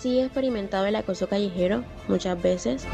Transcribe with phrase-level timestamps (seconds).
[0.00, 2.86] Sí he experimentado el acoso callejero muchas veces.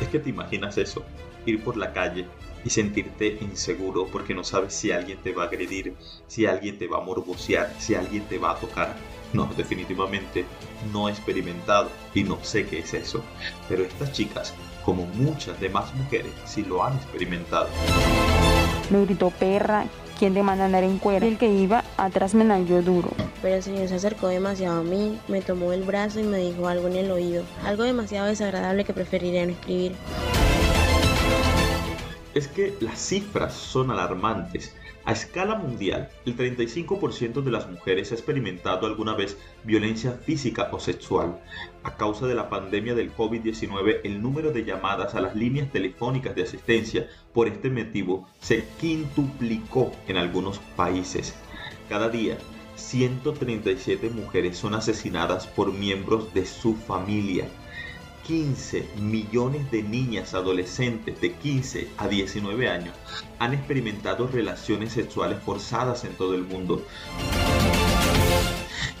[0.00, 1.02] Es que te imaginas eso,
[1.46, 2.26] ir por la calle
[2.64, 5.96] y sentirte inseguro porque no sabes si alguien te va a agredir,
[6.28, 8.94] si alguien te va a morbosear, si alguien te va a tocar.
[9.32, 10.44] No, definitivamente
[10.92, 13.24] no he experimentado y no sé qué es eso.
[13.68, 14.54] Pero estas chicas,
[14.84, 17.68] como muchas demás mujeres, sí lo han experimentado.
[18.90, 19.86] Me gritó perra,
[20.20, 21.26] ¿quién te manda a andar en cuero?
[21.26, 23.10] El que iba atrás me nalgó duro.
[23.42, 26.68] Pero el señor se acercó demasiado a mí, me tomó el brazo y me dijo
[26.68, 27.44] algo en el oído.
[27.64, 29.92] Algo demasiado desagradable que preferiría no escribir
[32.34, 34.74] es que las cifras son alarmantes.
[35.04, 40.78] A escala mundial, el 35% de las mujeres ha experimentado alguna vez violencia física o
[40.78, 41.40] sexual.
[41.82, 46.36] A causa de la pandemia del COVID-19, el número de llamadas a las líneas telefónicas
[46.36, 51.34] de asistencia por este motivo se quintuplicó en algunos países.
[51.90, 52.38] Cada día,
[52.76, 57.48] 137 mujeres son asesinadas por miembros de su familia.
[58.28, 62.94] 15 millones de niñas adolescentes de 15 a 19 años
[63.40, 66.80] han experimentado relaciones sexuales forzadas en todo el mundo.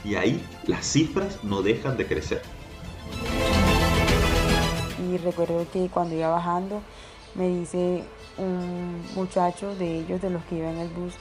[0.02, 2.42] Y ahí las cifras no dejan de crecer.
[5.08, 6.82] Y recuerdo que cuando iba bajando
[7.36, 8.02] me dice
[8.36, 11.14] un muchacho de ellos, de los que iban en el bus,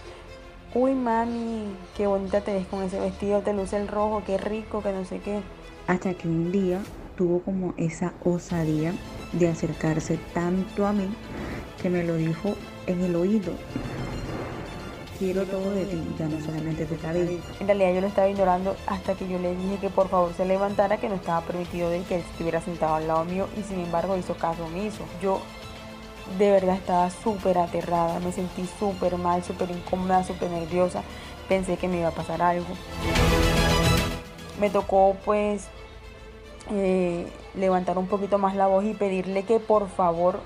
[0.73, 4.81] uy mami, qué bonita te ves con ese vestido, te luce el rojo, qué rico,
[4.81, 5.41] que no sé qué.
[5.87, 6.79] Hasta que un día
[7.17, 8.93] tuvo como esa osadía
[9.33, 11.09] de acercarse tanto a mí
[11.81, 12.55] que me lo dijo
[12.87, 13.53] en el oído.
[15.17, 17.39] Quiero todo de ti, ya no solamente tu cabello.
[17.59, 20.45] En realidad yo lo estaba ignorando hasta que yo le dije que por favor se
[20.45, 23.79] levantara, que no estaba permitido de que él estuviera sentado al lado mío y sin
[23.79, 25.03] embargo hizo caso omiso.
[25.21, 25.41] Yo
[26.37, 31.03] de verdad estaba súper aterrada, me sentí súper mal, súper incómoda, súper nerviosa.
[31.47, 32.67] Pensé que me iba a pasar algo.
[34.59, 35.67] Me tocó pues
[36.71, 40.39] eh, levantar un poquito más la voz y pedirle que por favor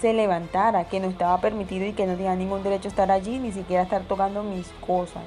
[0.00, 3.38] se levantara, que no estaba permitido y que no tenía ningún derecho a estar allí,
[3.38, 5.22] ni siquiera estar tocando mis cosas.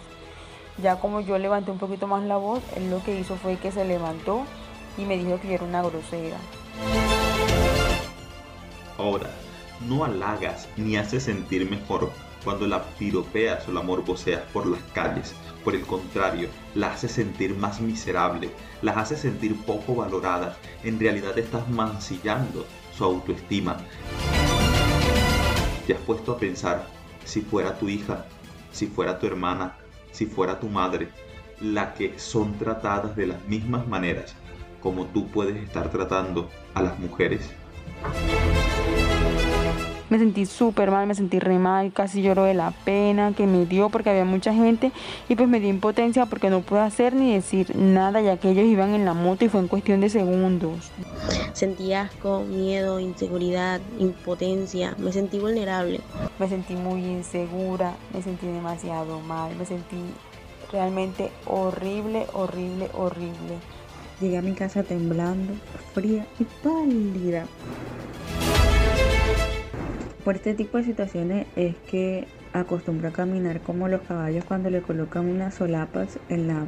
[0.82, 3.72] Ya como yo levanté un poquito más la voz, él lo que hizo fue que
[3.72, 4.44] se levantó
[4.98, 6.38] y me dijo que yo era una grosera.
[8.98, 9.30] Ahora,
[9.88, 12.12] no halagas ni haces sentir mejor
[12.44, 15.34] cuando la piropeas o la morboseas por las calles.
[15.64, 18.52] Por el contrario, la hace sentir más miserable,
[18.82, 20.56] las hace sentir poco valoradas.
[20.84, 23.78] En realidad estás mancillando su autoestima.
[25.88, 26.88] Te has puesto a pensar,
[27.26, 28.26] si fuera tu hija,
[28.72, 29.76] si fuera tu hermana,
[30.12, 31.10] si fuera tu madre,
[31.60, 34.36] la que son tratadas de las mismas maneras
[34.86, 37.50] como tú puedes estar tratando a las mujeres.
[40.08, 43.66] Me sentí súper mal, me sentí re mal, casi lloro de la pena que me
[43.66, 44.92] dio porque había mucha gente
[45.28, 48.66] y pues me dio impotencia porque no pude hacer ni decir nada ya que ellos
[48.66, 50.92] iban en la moto y fue en cuestión de segundos.
[51.54, 56.02] Sentí asco, miedo, inseguridad, impotencia, me sentí vulnerable.
[56.38, 59.98] Me sentí muy insegura, me sentí demasiado mal, me sentí
[60.72, 63.58] realmente horrible, horrible, horrible.
[64.22, 65.54] Llegué a mi casa temblando,
[65.94, 67.46] fría y pálida.
[70.24, 74.82] Por este tipo de situaciones es que acostumbro a caminar como los caballos cuando le
[74.82, 76.66] colocan unas solapas en, la,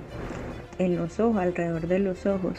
[0.78, 2.54] en los ojos, alrededor de los ojos,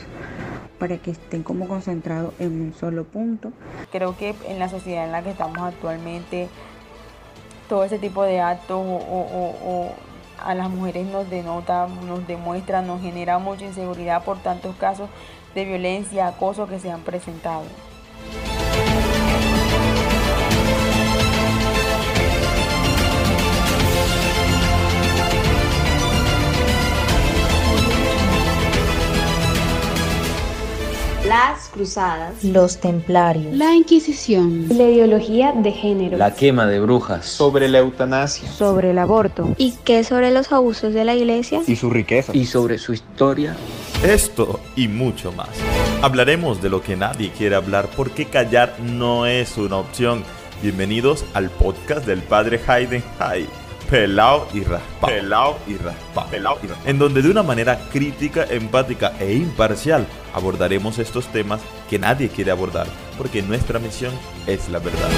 [0.78, 3.52] para que estén como concentrados en un solo punto.
[3.92, 6.48] Creo que en la sociedad en la que estamos actualmente,
[7.68, 9.92] todo ese tipo de actos o,
[10.38, 15.08] a las mujeres nos denota, nos demuestra, nos genera mucha inseguridad por tantos casos
[15.54, 17.64] de violencia, acoso que se han presentado.
[31.28, 37.68] Las cruzadas, los templarios, la Inquisición, la ideología de género, la quema de brujas, sobre
[37.68, 39.54] la eutanasia, sobre el aborto.
[39.58, 41.60] ¿Y qué sobre los abusos de la iglesia?
[41.66, 42.34] Y su riqueza.
[42.34, 43.54] Y sobre su historia.
[44.02, 45.50] Esto y mucho más.
[46.00, 50.24] Hablaremos de lo que nadie quiere hablar porque callar no es una opción.
[50.62, 53.46] Bienvenidos al podcast del padre Hayden Hay
[53.88, 55.08] pelao y raspao.
[55.08, 56.28] Pelao y raspao.
[56.28, 56.88] Pelao y raspao.
[56.88, 62.50] En donde de una manera crítica, empática e imparcial abordaremos estos temas que nadie quiere
[62.50, 62.86] abordar,
[63.16, 64.12] porque nuestra misión
[64.46, 65.10] es la verdad.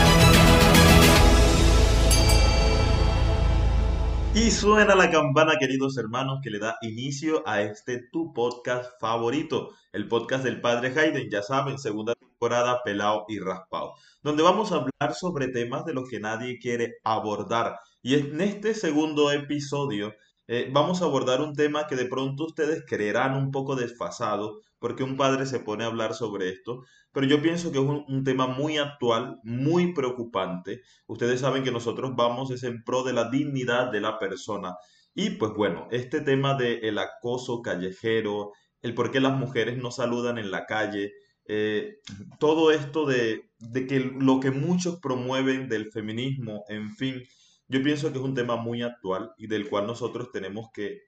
[4.32, 9.70] Y suena la campana, queridos hermanos, que le da inicio a este tu podcast favorito,
[9.92, 14.76] el podcast del Padre Hayden, ya saben, segunda temporada, pelao y raspao, donde vamos a
[14.76, 17.80] hablar sobre temas de los que nadie quiere abordar.
[18.02, 20.14] Y en este segundo episodio
[20.52, 25.04] Eh, vamos a abordar un tema que de pronto ustedes creerán un poco desfasado, porque
[25.04, 26.82] un padre se pone a hablar sobre esto,
[27.12, 30.82] pero yo pienso que es un, tema muy actual, muy preocupante.
[31.06, 34.74] Ustedes saben que nosotros vamos es en pro de la dignidad de la persona.
[35.14, 38.50] Y pues bueno, este tema del acoso callejero,
[38.82, 41.12] el por qué las mujeres no saludan en la calle,
[41.46, 41.98] eh,
[42.40, 47.22] todo esto de, de que lo que muchos promueven del feminismo, en fin,
[47.70, 51.02] yo pienso que es un tema muy actual y del cual nosotros tenemos que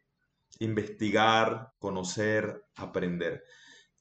[0.60, 3.42] investigar, conocer, aprender.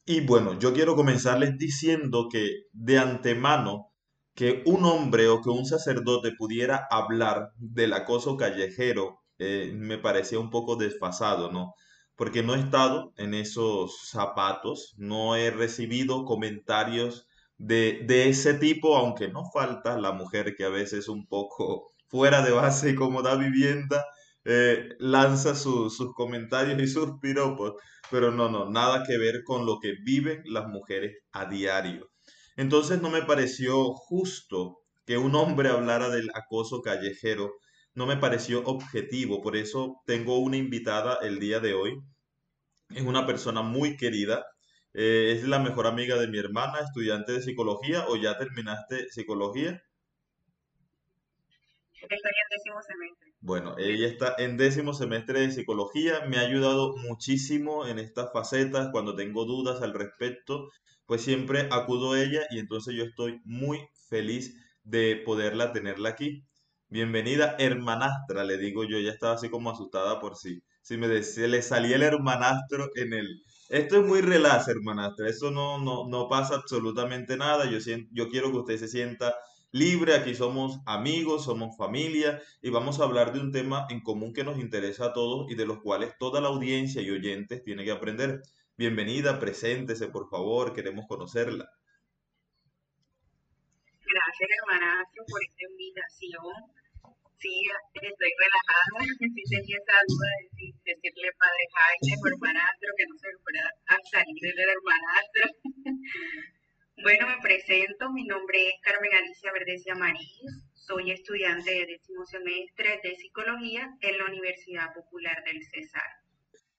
[0.06, 3.88] Y bueno, yo quiero comenzarles diciendo que de antemano
[4.36, 10.40] que un hombre o que un sacerdote pudiera hablar del acoso callejero eh, me parecía
[10.40, 11.74] un poco desfasado, ¿no?
[12.16, 17.28] Porque no he estado en esos zapatos, no he recibido comentarios
[17.58, 22.44] de, de ese tipo, aunque no falta la mujer que a veces un poco fuera
[22.44, 24.06] de base y como da vivienda,
[24.46, 27.74] eh, lanza sus comentarios y sus piropos,
[28.12, 32.10] pero no, no, nada que ver con lo que viven las mujeres a diario.
[32.58, 37.54] Entonces no me pareció justo que un hombre hablara del acoso callejero
[37.94, 39.42] no me pareció objetivo.
[39.42, 42.00] Por eso tengo una invitada el día de hoy.
[42.90, 44.46] Es una persona muy querida.
[44.94, 49.82] Eh, es la mejor amiga de mi hermana, estudiante de psicología, o ya terminaste psicología.
[52.02, 52.10] En
[52.50, 53.34] décimo semestre.
[53.42, 56.26] Bueno, ella está en décimo semestre de psicología.
[56.28, 58.90] Me ha ayudado muchísimo en estas facetas.
[58.92, 60.70] Cuando tengo dudas al respecto,
[61.06, 66.44] pues siempre acudo a ella y entonces yo estoy muy feliz de poderla tenerla aquí.
[66.90, 70.62] Bienvenida, hermanastra, le digo yo, ya estaba así como asustada por sí.
[70.82, 73.44] Si me decía, le salía el hermanastro en el...
[73.70, 77.78] Esto es muy relax, hermanastra, eso no, no, no pasa absolutamente nada, yo,
[78.12, 79.34] yo quiero que usted se sienta
[79.72, 84.34] libre, aquí somos amigos, somos familia y vamos a hablar de un tema en común
[84.34, 87.84] que nos interesa a todos y de los cuales toda la audiencia y oyentes tiene
[87.84, 88.42] que aprender.
[88.78, 91.70] Bienvenida, preséntese, por favor, queremos conocerla.
[94.04, 96.82] Gracias, hermanastro, por esta invitación
[97.42, 97.54] sí,
[97.94, 103.38] estoy relajada, sí tenía esa duda de decirle padre Jaime hermanastro, que no se me
[103.42, 105.46] fuera a salir del hermanastro.
[106.98, 110.42] bueno, me presento, mi nombre es Carmen Alicia Verdecia Marís,
[110.74, 116.04] soy estudiante de décimo semestre de psicología en la Universidad Popular del Cesar.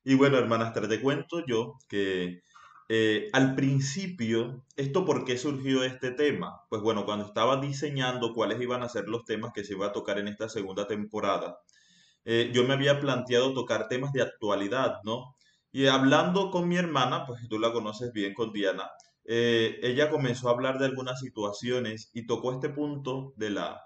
[0.05, 2.43] Y bueno, hermanastra, te cuento yo que
[2.88, 6.62] eh, al principio, ¿esto por qué surgió este tema?
[6.69, 9.93] Pues bueno, cuando estaba diseñando cuáles iban a ser los temas que se iba a
[9.93, 11.58] tocar en esta segunda temporada,
[12.25, 15.37] eh, yo me había planteado tocar temas de actualidad, ¿no?
[15.73, 18.91] Y hablando con mi hermana, pues tú la conoces bien, con Diana,
[19.25, 23.83] eh, ella comenzó a hablar de algunas situaciones y tocó este punto de la...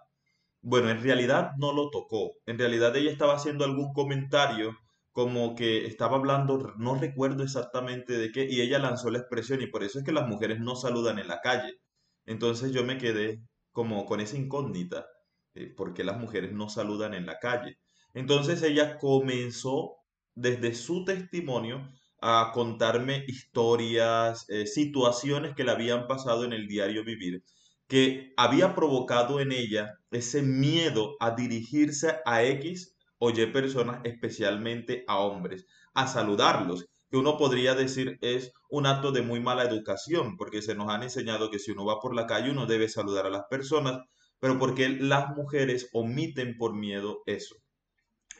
[0.63, 2.33] Bueno, en realidad no lo tocó.
[2.47, 4.77] En realidad ella estaba haciendo algún comentario
[5.13, 9.67] como que estaba hablando, no recuerdo exactamente de qué, y ella lanzó la expresión, y
[9.67, 11.81] por eso es que las mujeres no saludan en la calle.
[12.27, 13.41] Entonces yo me quedé
[13.73, 15.07] como con esa incógnita,
[15.55, 17.79] eh, ¿por qué las mujeres no saludan en la calle?
[18.13, 19.97] Entonces ella comenzó
[20.35, 21.89] desde su testimonio
[22.29, 27.45] a contarme historias, eh, situaciones que le habían pasado en el diario vivir,
[27.87, 35.19] que había provocado en ella ese miedo a dirigirse a X oye personas, especialmente a
[35.19, 40.63] hombres, a saludarlos, que uno podría decir es un acto de muy mala educación, porque
[40.63, 43.31] se nos han enseñado que si uno va por la calle uno debe saludar a
[43.31, 44.01] las personas,
[44.39, 47.57] pero porque las mujeres omiten por miedo eso.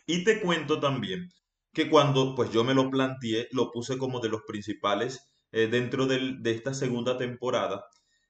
[0.07, 1.31] Y te cuento también
[1.77, 6.07] que cuando pues yo me lo planteé, lo puse como de los principales eh, dentro
[6.07, 7.85] de esta segunda temporada,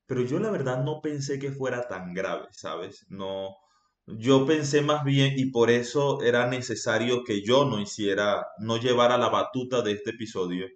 [0.04, 3.06] pero yo la verdad no pensé que fuera tan grave, ¿sabes?
[3.08, 3.54] No,
[4.06, 9.16] yo pensé más bien, y por eso era necesario que yo no hiciera, no llevara
[9.16, 10.66] la batuta de este episodio.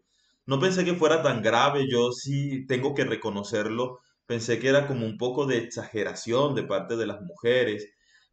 [0.47, 3.99] No pensé que fuera tan grave, yo sí tengo que reconocerlo.
[4.27, 7.87] Pensé que era como un poco de exageración de parte de las mujeres.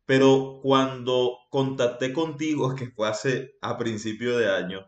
[0.07, 4.87] Pero cuando contacté contigo, que fue hace a principio de año,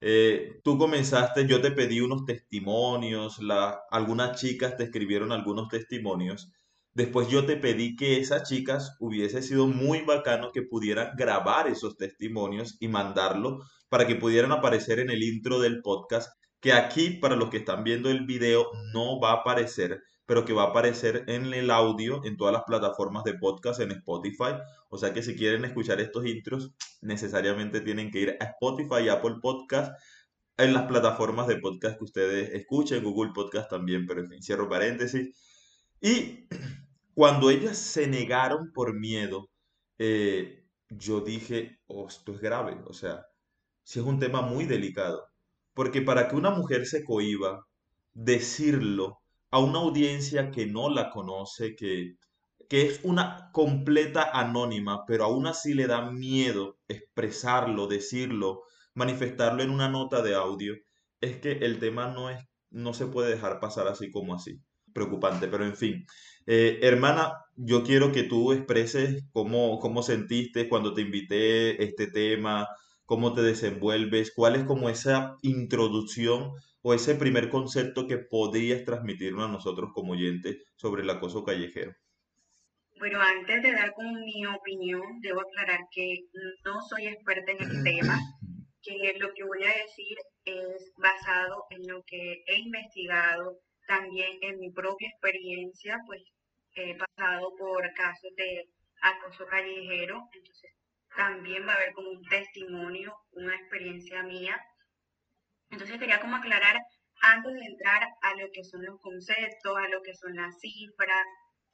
[0.00, 3.40] eh, tú comenzaste, yo te pedí unos testimonios,
[3.90, 6.52] algunas chicas te escribieron algunos testimonios.
[6.94, 11.96] Después yo te pedí que esas chicas hubiese sido muy bacano que pudieran grabar esos
[11.96, 17.36] testimonios y mandarlo para que pudieran aparecer en el intro del podcast, que aquí para
[17.36, 21.24] los que están viendo el video no va a aparecer, pero que va a aparecer
[21.26, 24.58] en el audio en todas las plataformas de podcast en Spotify.
[24.90, 29.08] O sea que si quieren escuchar estos intros, necesariamente tienen que ir a Spotify y
[29.08, 29.98] Apple Podcast
[30.58, 34.68] en las plataformas de podcast que ustedes escuchen, Google Podcast también, pero en fin, cierro
[34.68, 35.34] paréntesis.
[35.98, 36.46] Y
[37.14, 39.48] cuando ellas se negaron por miedo,
[39.98, 42.76] eh, yo dije, oh, esto es grave.
[42.86, 43.24] O sea,
[43.82, 45.26] sí es un tema muy delicado,
[45.72, 47.66] porque para que una mujer se cohiba
[48.12, 49.17] decirlo
[49.50, 52.16] a una audiencia que no la conoce, que,
[52.68, 58.62] que es una completa anónima, pero aún así le da miedo expresarlo, decirlo,
[58.94, 60.74] manifestarlo en una nota de audio,
[61.20, 64.60] es que el tema no es, no se puede dejar pasar así como así.
[64.92, 66.04] Preocupante, pero en fin.
[66.46, 72.66] Eh, hermana, yo quiero que tú expreses cómo, cómo sentiste cuando te invité este tema,
[73.08, 79.48] cómo te desenvuelves, cuál es como esa introducción o ese primer concepto que podrías transmitirnos
[79.48, 81.94] a nosotros como oyentes sobre el acoso callejero.
[82.98, 86.26] Bueno, antes de dar con mi opinión, debo aclarar que
[86.66, 88.18] no soy experta en el tema,
[88.82, 94.60] que lo que voy a decir es basado en lo que he investigado, también en
[94.60, 96.22] mi propia experiencia, pues
[96.74, 98.68] he pasado por casos de
[99.00, 100.77] acoso callejero, entonces
[101.16, 104.60] también va a haber como un testimonio, una experiencia mía.
[105.70, 106.76] Entonces quería como aclarar
[107.20, 111.24] antes de entrar a lo que son los conceptos, a lo que son las cifras,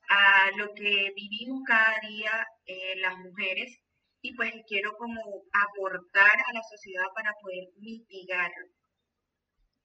[0.09, 3.81] a lo que vivimos cada día eh, las mujeres
[4.21, 5.21] y pues quiero como
[5.53, 8.69] aportar a la sociedad para poder mitigarlo.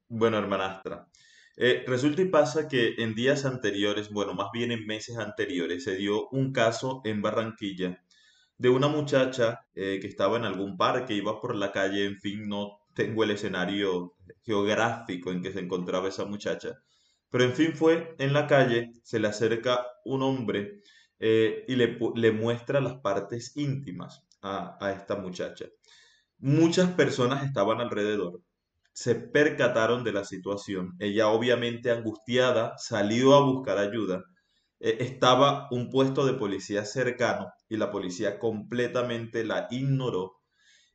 [0.08, 1.08] Bueno, hermanastra,
[1.58, 5.96] eh, resulta y pasa que en días anteriores, bueno, más bien en meses anteriores, se
[5.96, 8.02] dio un caso en Barranquilla
[8.60, 12.48] de una muchacha eh, que estaba en algún parque, iba por la calle, en fin,
[12.48, 16.74] no tengo el escenario geográfico en que se encontraba esa muchacha,
[17.32, 20.82] pero en fin fue en la calle, se le acerca un hombre
[21.20, 25.66] eh, y le, le, muestra las partes íntimas a, a esta muchacha.
[26.40, 28.42] Muchas personas estaban alrededor,
[28.94, 30.96] se percataron de la situación.
[31.00, 34.24] Ella obviamente angustiada salió a buscar ayuda.
[34.80, 40.42] Eh, estaba un puesto de policía cercano y la policía completamente la ignoró.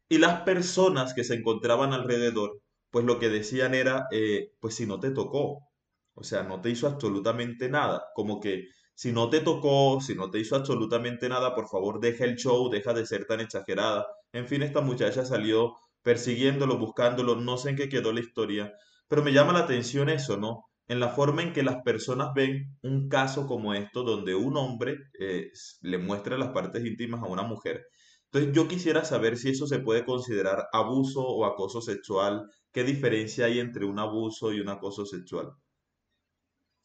[0.08, 2.60] Y las personas que se encontraban alrededor,
[2.90, 5.68] pues lo que decían era, eh, pues si no te tocó,
[6.14, 8.06] o sea, no te hizo absolutamente nada.
[8.14, 12.24] Como que si no te tocó, si no te hizo absolutamente nada, por favor deja
[12.24, 14.06] el show, deja de ser tan exagerada.
[14.32, 18.72] En fin, esta muchacha salió persiguiéndolo, buscándolo, no sé en qué quedó la historia,
[19.08, 20.66] pero me llama la atención eso, ¿no?
[20.86, 24.96] En la forma en que las personas ven un caso como esto, donde un hombre
[25.18, 25.50] eh,
[25.80, 27.86] le muestra las partes íntimas a una mujer.
[28.26, 33.46] Entonces yo quisiera saber si eso se puede considerar abuso o acoso sexual, qué diferencia
[33.46, 35.52] hay entre un abuso y un acoso sexual.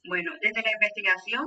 [0.07, 1.45] Bueno, desde la investigación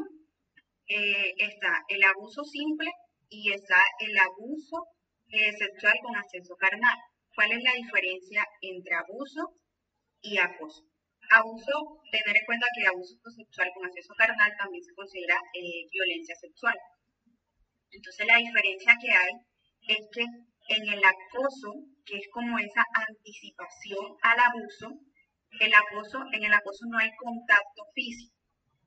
[0.88, 2.90] eh, está el abuso simple
[3.28, 4.88] y está el abuso
[5.28, 6.98] eh, sexual con acceso carnal.
[7.34, 9.54] ¿Cuál es la diferencia entre abuso
[10.20, 10.91] y acoso?
[11.32, 16.36] Abuso, tener en cuenta que abuso sexual con acceso carnal también se considera eh, violencia
[16.36, 16.76] sexual.
[17.90, 19.32] Entonces la diferencia que hay
[19.96, 20.24] es que
[20.76, 21.72] en el acoso,
[22.04, 24.88] que es como esa anticipación al abuso,
[25.60, 28.42] el acoso, en el acoso no hay contacto físico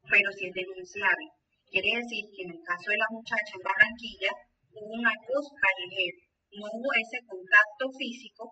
[0.09, 1.27] pero si es denunciable.
[1.69, 4.31] Quiere decir que en el caso de la muchacha en Barranquilla
[4.71, 6.19] hubo un acoso callejero,
[6.61, 8.43] no hubo ese contacto físico,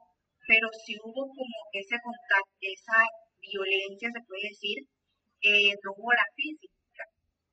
[0.47, 2.99] pero sí hubo como ese contacto, esa
[3.43, 4.77] violencia, se puede decir,
[5.43, 7.03] eh, no hubo la física,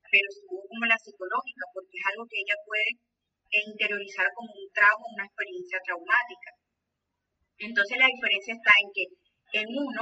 [0.07, 2.89] pero hubo como la psicológica, porque es algo que ella puede
[3.51, 6.49] interiorizar como un trauma, una experiencia traumática.
[7.59, 9.05] Entonces la diferencia está en que
[9.59, 10.01] en uno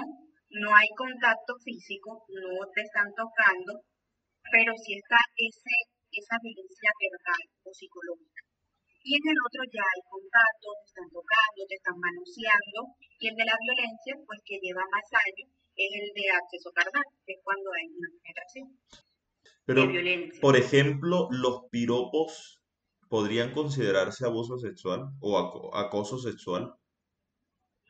[0.61, 3.81] no hay contacto físico, no te están tocando,
[4.53, 5.75] pero sí está ese,
[6.13, 8.41] esa violencia verbal o psicológica.
[9.01, 12.79] Y en el otro ya hay contacto, te están tocando, te están manoseando,
[13.17, 17.03] y el de la violencia, pues que lleva más años, es el de acceso carnal,
[17.25, 18.79] que es cuando hay una penetración.
[19.65, 19.87] Pero,
[20.41, 22.59] por ejemplo, los piropos
[23.07, 26.73] podrían considerarse abuso sexual o acoso sexual.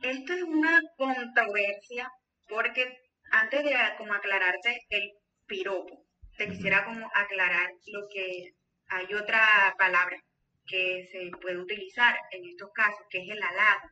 [0.02, 2.10] Esto es una controversia
[2.48, 2.98] porque
[3.32, 5.12] antes de como aclararte el
[5.46, 6.06] piropo,
[6.38, 8.54] te quisiera como aclarar lo que
[8.88, 10.18] hay otra palabra
[10.66, 13.90] que se puede utilizar en estos casos, que es el halago.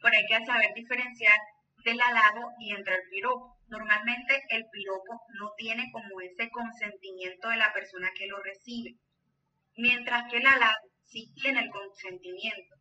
[0.00, 1.38] Por hay que saber diferenciar
[1.86, 3.56] del halago y entre el piropo.
[3.68, 8.96] Normalmente el piropo no tiene como ese consentimiento de la persona que lo recibe,
[9.76, 12.76] mientras que el halago sí tiene el consentimiento.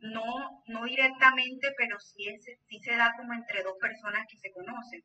[0.00, 2.24] No, no directamente, pero sí,
[2.68, 5.02] sí se da como entre dos personas que se conocen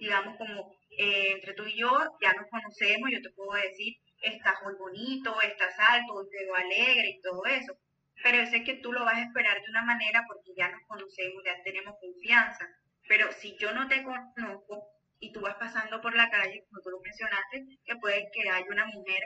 [0.00, 1.90] digamos como eh, entre tú y yo
[2.22, 7.10] ya nos conocemos, yo te puedo decir, estás muy bonito, estás alto, te veo alegre
[7.10, 7.74] y todo eso.
[8.22, 10.82] Pero yo sé que tú lo vas a esperar de una manera porque ya nos
[10.86, 12.68] conocemos, ya tenemos confianza.
[13.08, 16.90] Pero si yo no te conozco y tú vas pasando por la calle, como tú
[16.90, 19.22] lo mencionaste, que puede que haya una mujer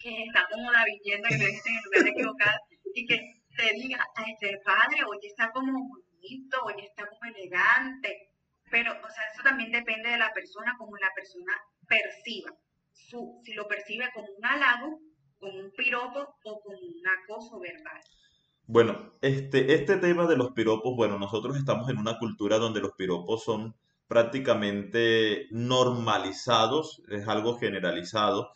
[0.00, 2.58] que está cómoda viviendo, que en el lugar equivocado
[2.94, 3.16] y que
[3.56, 8.30] te diga, este padre, hoy está como bonito, hoy está como elegante,
[8.70, 11.52] pero, o sea, eso también depende de la persona, como la persona
[11.86, 12.50] perciba.
[12.92, 14.98] Su, si lo percibe como un halago,
[15.44, 18.00] como un piropo o como un acoso verbal.
[18.66, 22.92] Bueno, este, este tema de los piropos, bueno, nosotros estamos en una cultura donde los
[22.92, 23.76] piropos son
[24.08, 28.52] prácticamente normalizados, es algo generalizado,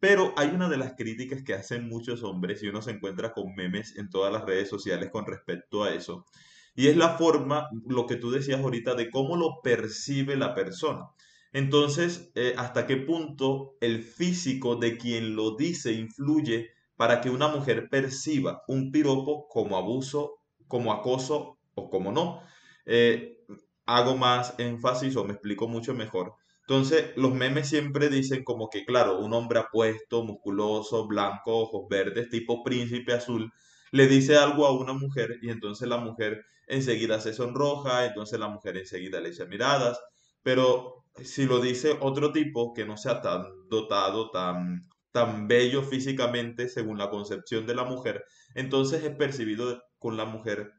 [0.00, 3.54] pero hay una de las críticas que hacen muchos hombres y uno se encuentra con
[3.54, 6.26] memes en todas las redes sociales con respecto a eso,
[6.74, 11.10] y es la forma, lo que tú decías ahorita, de cómo lo percibe la persona.
[11.54, 17.48] Entonces, eh, ¿hasta qué punto el físico de quien lo dice influye para que una
[17.48, 20.34] mujer perciba un piropo como abuso,
[20.68, 22.40] como acoso o como no?
[22.86, 23.38] Eh,
[23.86, 26.34] hago más énfasis o me explico mucho mejor.
[26.62, 32.30] Entonces, los memes siempre dicen como que, claro, un hombre apuesto, musculoso, blanco, ojos verdes,
[32.30, 33.52] tipo príncipe azul,
[33.92, 38.48] le dice algo a una mujer y entonces la mujer enseguida se sonroja, entonces la
[38.48, 40.00] mujer enseguida le echa miradas,
[40.44, 46.68] pero si lo dice otro tipo que no sea tan dotado, tan, tan bello físicamente
[46.68, 48.24] según la concepción de la mujer,
[48.54, 50.72] entonces es percibido con la mujer,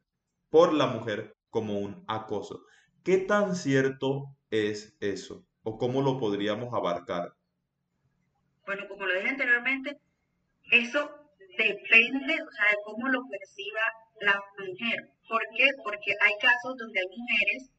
[0.50, 2.62] por la mujer, como un acoso.
[3.04, 5.46] ¿Qué tan cierto es eso?
[5.64, 7.34] ¿O cómo lo podríamos abarcar?
[8.66, 9.98] Bueno, como lo dije anteriormente,
[10.72, 11.10] eso
[11.58, 13.82] depende, o sea, de cómo lo perciba
[14.22, 15.10] la mujer.
[15.28, 15.66] ¿Por qué?
[15.84, 17.72] Porque hay casos donde hay mujeres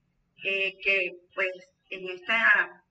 [0.45, 2.83] eh, que, pues, en esta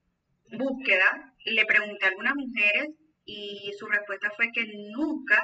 [0.51, 2.89] búsqueda le pregunté a algunas mujeres
[3.25, 5.41] y su respuesta fue que nunca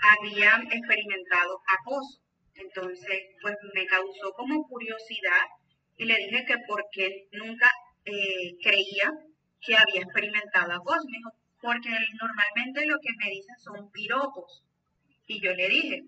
[0.00, 2.20] habían experimentado acoso.
[2.54, 5.42] Entonces, pues me causó como curiosidad
[5.96, 7.68] y le dije que porque nunca
[8.04, 9.12] eh, creía
[9.60, 11.04] que había experimentado acoso.
[11.10, 11.30] Me dijo,
[11.60, 11.90] porque
[12.20, 14.64] normalmente lo que me dicen son piropos.
[15.26, 16.02] Y yo le dije,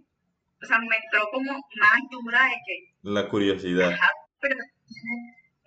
[0.62, 2.94] o sea, me entró como más duda de que...
[3.02, 3.96] La curiosidad.
[4.40, 4.56] pero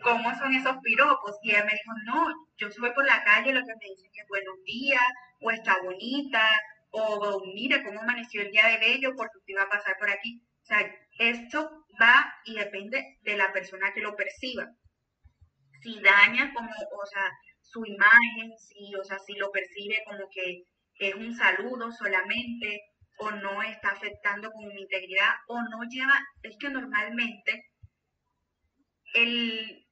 [0.03, 1.37] ¿cómo son esos piropos?
[1.41, 4.27] Y ella me dijo, no, yo voy por la calle, lo que me dicen es
[4.27, 5.03] buenos días,
[5.41, 6.47] o está bonita,
[6.91, 10.41] o mira cómo amaneció el día de bello porque usted iba a pasar por aquí.
[10.61, 10.79] O sea,
[11.17, 14.69] esto va y depende de la persona que lo perciba.
[15.81, 20.63] Si daña como, o sea, su imagen, si, o sea, si lo percibe como que
[20.99, 22.81] es un saludo solamente,
[23.17, 27.65] o no está afectando con mi integridad, o no lleva, es que normalmente
[29.13, 29.82] el,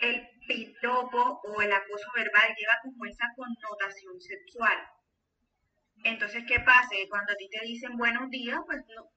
[0.00, 4.78] el piropo o el acoso verbal lleva como esa connotación sexual.
[6.04, 6.96] Entonces, ¿qué pasa?
[7.08, 9.10] Cuando a ti te dicen buenos días, pues no,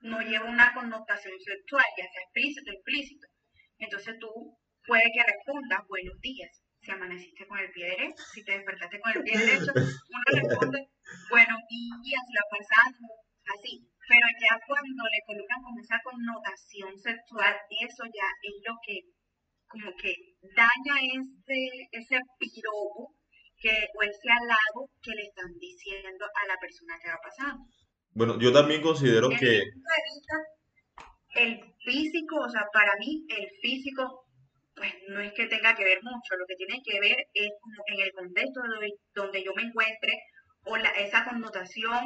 [0.00, 3.26] no lleva una connotación sexual, ya sea explícito o implícito.
[3.78, 6.50] Entonces tú puede que respondas buenos días.
[6.80, 9.70] Si amaneciste con el pie derecho, si te despertaste con el pie derecho,
[10.10, 10.90] uno responde
[11.30, 13.06] buenos días, la pasando,
[13.54, 13.86] así.
[14.08, 18.98] Pero ya cuando le colocan como esa connotación sexual, eso ya es lo que
[19.72, 20.14] como que
[20.54, 23.16] daña ese, ese piropo
[23.56, 27.64] que, o ese halago que le están diciendo a la persona que va pasando.
[28.14, 29.62] Bueno, yo también considero que...
[31.34, 34.26] El físico, o sea, para mí el físico,
[34.74, 37.82] pues no es que tenga que ver mucho, lo que tiene que ver es como
[37.86, 38.60] en el contexto
[39.14, 40.12] donde, yo me encuentre
[40.66, 42.04] o la, esa connotación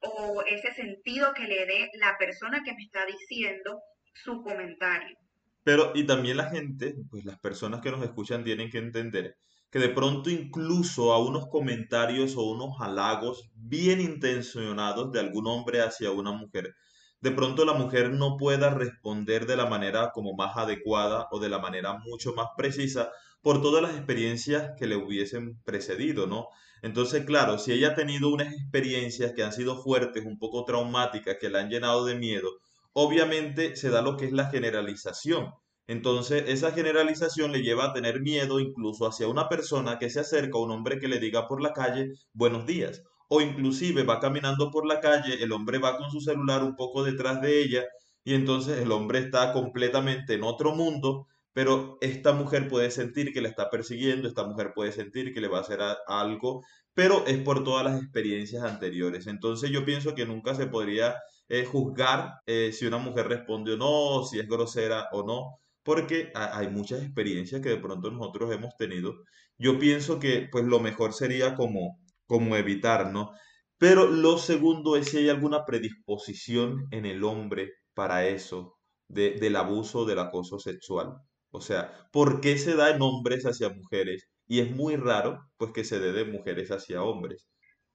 [0.00, 3.78] o ese sentido que le dé la persona que me está diciendo
[4.12, 5.16] su comentario.
[5.64, 9.36] Pero, y también la gente, pues las personas que nos escuchan tienen que entender
[9.70, 15.80] que de pronto incluso a unos comentarios o unos halagos bien intencionados de algún hombre
[15.82, 16.76] hacia una mujer,
[17.20, 21.48] de pronto la mujer no pueda responder de la manera como más adecuada o de
[21.48, 23.10] la manera mucho más precisa
[23.42, 26.48] por todas las experiencias que le hubiesen precedido, ¿no?
[26.82, 31.38] Entonces, claro, si ella ha tenido unas experiencias que han sido fuertes, un poco traumáticas,
[31.40, 32.50] que la han llenado de miedo,
[32.94, 35.52] obviamente se da lo que es la generalización.
[35.86, 40.56] Entonces, esa generalización le lleva a tener miedo incluso hacia una persona que se acerca
[40.58, 43.02] a un hombre que le diga por la calle buenos días.
[43.28, 47.04] O inclusive va caminando por la calle, el hombre va con su celular un poco
[47.04, 47.84] detrás de ella
[48.24, 53.40] y entonces el hombre está completamente en otro mundo, pero esta mujer puede sentir que
[53.40, 56.64] le está persiguiendo, esta mujer puede sentir que le va a hacer algo,
[56.94, 59.26] pero es por todas las experiencias anteriores.
[59.28, 61.16] Entonces yo pienso que nunca se podría
[61.48, 66.32] eh, juzgar eh, si una mujer responde o no, si es grosera o no, porque
[66.34, 69.14] hay muchas experiencias que de pronto nosotros hemos tenido.
[69.58, 73.30] Yo pienso que pues lo mejor sería como, como evitar, ¿no?
[73.78, 78.76] Pero lo segundo es si hay alguna predisposición en el hombre para eso,
[79.08, 81.14] del abuso, del acoso sexual.
[81.54, 84.28] O sea, ¿por qué se da en hombres hacia mujeres?
[84.46, 87.46] Y es muy raro, pues, que se dé de mujeres hacia hombres.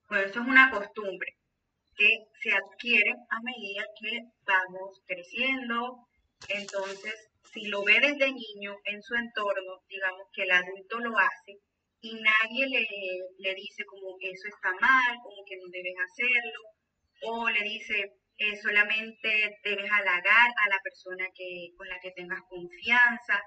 [0.08, 1.28] Pues eso es una costumbre.
[1.96, 2.10] que
[2.42, 6.08] se adquieren a medida que vamos creciendo.
[6.50, 7.16] Entonces,
[7.54, 11.60] si lo ve desde niño en su entorno, digamos que el adulto lo hace
[12.02, 12.88] y nadie le,
[13.40, 16.60] le dice como que eso está mal, como que no debes hacerlo,
[17.22, 22.42] o le dice eh, solamente debes halagar a la persona que, con la que tengas
[22.50, 23.44] confianza.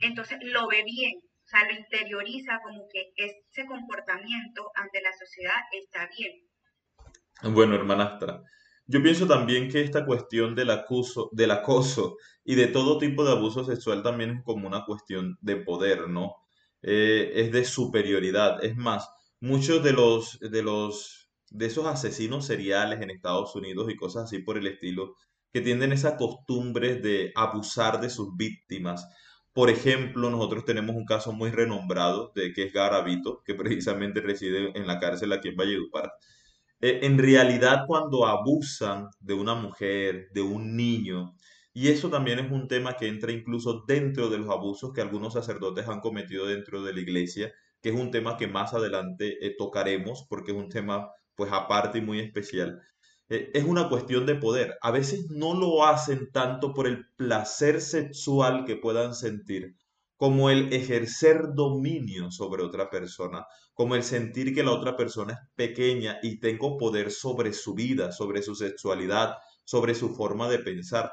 [0.00, 5.60] Entonces lo ve bien, o sea, lo interioriza como que ese comportamiento ante la sociedad
[5.72, 6.32] está bien.
[7.52, 8.42] Bueno, hermanastra,
[8.86, 13.32] yo pienso también que esta cuestión del acoso, del acoso y de todo tipo de
[13.32, 16.36] abuso sexual también es como una cuestión de poder, ¿no?
[16.82, 18.64] Eh, es de superioridad.
[18.64, 19.08] Es más,
[19.40, 21.21] muchos de los, de los,
[21.52, 25.16] de esos asesinos seriales en Estados Unidos y cosas así por el estilo,
[25.52, 29.06] que tienen esa costumbre de abusar de sus víctimas.
[29.52, 34.76] Por ejemplo, nosotros tenemos un caso muy renombrado de que es Garavito, que precisamente reside
[34.78, 36.12] en la cárcel aquí en Valledupar.
[36.80, 41.36] Eh, en realidad, cuando abusan de una mujer, de un niño,
[41.74, 45.34] y eso también es un tema que entra incluso dentro de los abusos que algunos
[45.34, 49.54] sacerdotes han cometido dentro de la iglesia, que es un tema que más adelante eh,
[49.56, 51.10] tocaremos porque es un tema
[51.42, 52.80] pues aparte y muy especial.
[53.28, 54.78] Eh, es una cuestión de poder.
[54.80, 59.74] A veces no lo hacen tanto por el placer sexual que puedan sentir,
[60.16, 65.38] como el ejercer dominio sobre otra persona, como el sentir que la otra persona es
[65.56, 71.12] pequeña y tengo poder sobre su vida, sobre su sexualidad, sobre su forma de pensar.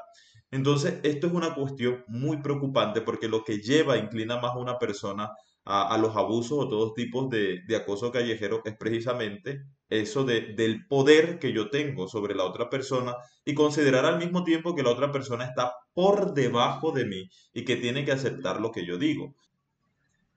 [0.52, 4.78] Entonces, esto es una cuestión muy preocupante porque lo que lleva, inclina más a una
[4.78, 5.32] persona
[5.64, 11.38] a, los abusos o todos tipos de, acoso callejero es precisamente eso de, del poder
[11.38, 15.10] que yo tengo sobre la otra persona y considerar al mismo tiempo que la otra
[15.12, 19.34] persona está por debajo de mí y que tiene que aceptar lo que yo digo.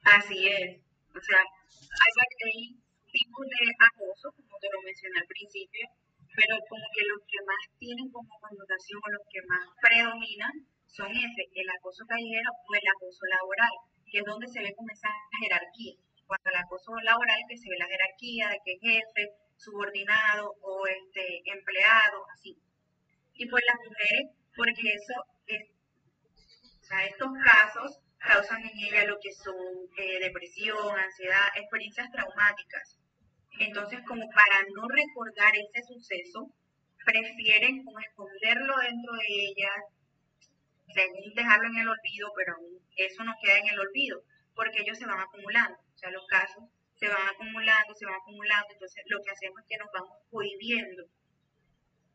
[0.04, 0.82] Así es.
[1.16, 2.76] O sea, hay
[3.14, 5.86] tipos de acoso, como te lo mencioné al principio,
[6.34, 10.54] pero como que los que más tienen como connotación o los que más predominan
[10.90, 13.74] son ese, el acoso callejero o el acoso laboral,
[14.10, 15.94] que es donde se ve como esa jerarquía.
[16.26, 19.24] Cuando el acoso laboral que se ve la jerarquía de que jefe,
[19.64, 22.58] subordinado o este empleado, así.
[23.36, 25.14] Y pues las mujeres, porque eso
[25.48, 25.70] es,
[26.82, 29.56] o sea, estos casos causan en ella lo que son
[29.98, 32.98] eh, depresión, ansiedad, experiencias traumáticas
[33.60, 36.50] entonces, como para no recordar ese suceso,
[37.06, 39.78] prefieren como esconderlo dentro de ellas,
[41.36, 42.56] dejarlo en el olvido, pero
[42.98, 44.24] eso no queda en el olvido,
[44.56, 46.64] porque ellos se van acumulando, o sea, los casos
[47.04, 51.04] se van acumulando, se van acumulando, entonces lo que hacemos es que nos vamos cohibiendo.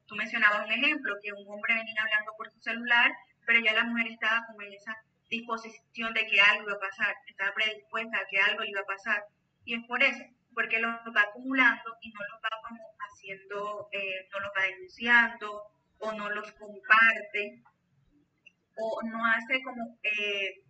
[0.07, 3.13] Tú mencionabas un ejemplo, que un hombre venía hablando por su celular,
[3.45, 4.97] pero ya la mujer estaba como en esa
[5.29, 8.95] disposición de que algo iba a pasar, estaba predispuesta a que algo le iba a
[8.97, 9.25] pasar,
[9.67, 10.25] y es por eso,
[10.55, 15.65] porque lo va acumulando y no lo va como haciendo, eh, no lo va denunciando
[15.99, 17.63] o no los comparte
[18.77, 20.63] o no hace como eh,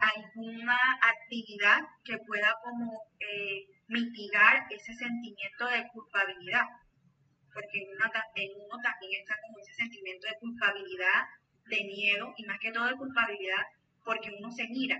[0.00, 6.64] alguna actividad que pueda como eh, mitigar ese sentimiento de culpabilidad.
[7.52, 11.24] Porque en uno, en uno también está como ese sentimiento de culpabilidad,
[11.66, 13.62] de miedo y más que todo de culpabilidad
[14.08, 14.96] porque uno se mira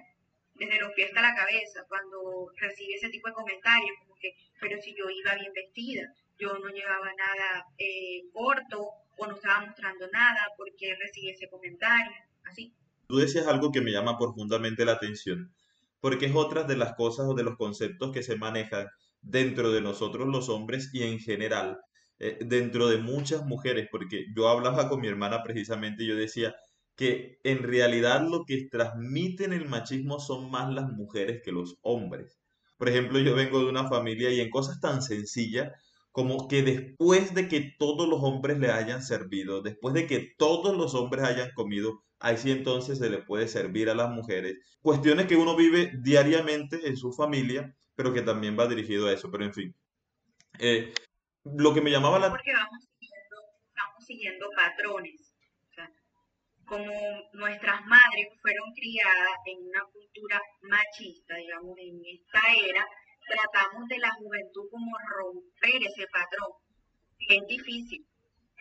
[0.55, 4.79] desde los pies hasta la cabeza cuando recibe ese tipo de comentarios, como que, pero
[4.83, 6.03] si yo iba bien vestida,
[6.37, 12.13] yo no llevaba nada eh, corto o no estaba mostrando nada porque recibí ese comentario,
[12.45, 12.75] así.
[13.09, 15.53] Tú decías algo que me llama profundamente la atención,
[16.01, 18.87] porque es otra de las cosas o de los conceptos que se manejan
[19.21, 21.81] dentro de nosotros los hombres y en general
[22.19, 26.55] eh, dentro de muchas mujeres, porque yo hablaba con mi hermana precisamente y yo decía,
[26.99, 32.41] que en realidad lo que transmiten el machismo son más las mujeres que los hombres.
[32.77, 35.71] Por ejemplo, yo vengo de una familia y en cosas tan sencillas
[36.11, 40.77] como que después de que todos los hombres le hayan servido, después de que todos
[40.77, 44.59] los hombres hayan comido, ahí sí entonces se le puede servir a las mujeres.
[44.83, 49.31] Cuestiones que uno vive diariamente en su familia, pero que también va dirigido a eso.
[49.31, 49.75] Pero en fin,
[50.59, 50.93] eh,
[51.45, 52.31] lo que me llamaba la...
[52.31, 53.37] Porque vamos siguiendo,
[53.75, 55.29] vamos siguiendo patrones
[56.69, 56.93] como
[57.33, 62.85] nuestras madres fueron criadas en una cultura machista, digamos, en esta era,
[63.27, 66.53] tratamos de la juventud como romper ese patrón.
[67.19, 68.05] Es difícil,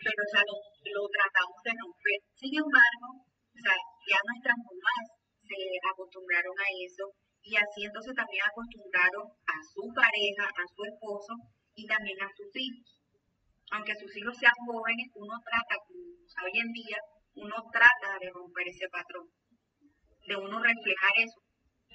[0.02, 2.18] pero o sea, lo, tratamos de romper.
[2.34, 3.27] Sin embargo,
[3.58, 3.74] o sea,
[4.06, 5.04] ya nuestras mamás
[5.42, 7.04] se acostumbraron a eso
[7.42, 11.32] y entonces también acostumbraron a su pareja, a su esposo
[11.74, 12.86] y también a sus hijos.
[13.72, 16.98] Aunque sus hijos sean jóvenes, uno trata, hoy en día,
[17.34, 19.26] uno trata de romper ese patrón,
[20.28, 21.40] de uno reflejar eso.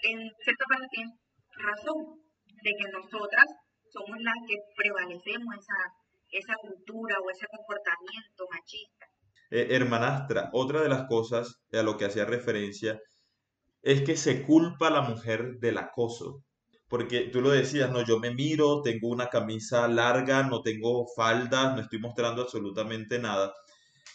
[0.03, 1.11] En cierta parte tiene
[1.53, 1.99] razón
[2.43, 3.47] de que nosotras
[3.87, 5.79] somos las que prevalecemos esa,
[6.27, 9.12] esa cultura o ese comportamiento machista.
[9.55, 12.99] Eh, hermanastra, otra de las cosas a lo que hacía referencia
[13.83, 16.43] es que se culpa a la mujer del acoso.
[16.89, 21.75] Porque tú lo decías, no, yo me miro, tengo una camisa larga, no tengo falda,
[21.75, 23.53] no estoy mostrando absolutamente nada.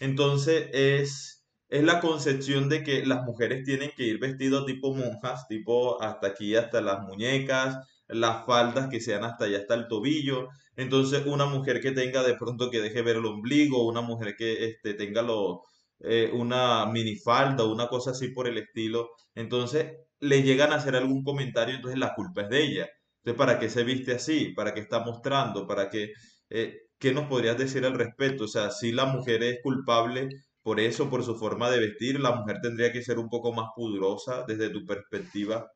[0.01, 5.47] Entonces es, es la concepción de que las mujeres tienen que ir vestidas tipo monjas,
[5.47, 7.77] tipo hasta aquí, hasta las muñecas,
[8.09, 10.49] las faldas que sean hasta allá, hasta el tobillo.
[10.77, 14.65] Entonces, una mujer que tenga de pronto que deje ver el ombligo, una mujer que
[14.67, 15.63] este, tenga lo,
[16.01, 21.23] eh, una minifalda una cosa así por el estilo, entonces le llegan a hacer algún
[21.25, 22.89] comentario, entonces la culpa es de ella.
[23.19, 24.53] Entonces, ¿para qué se viste así?
[24.55, 25.67] ¿Para qué está mostrando?
[25.67, 26.13] ¿Para qué?
[26.51, 28.45] Eh, ¿Qué nos podrías decir al respecto?
[28.45, 30.29] O sea, si la mujer es culpable
[30.63, 33.69] por eso, por su forma de vestir, la mujer tendría que ser un poco más
[33.75, 35.67] pudorosa desde tu perspectiva.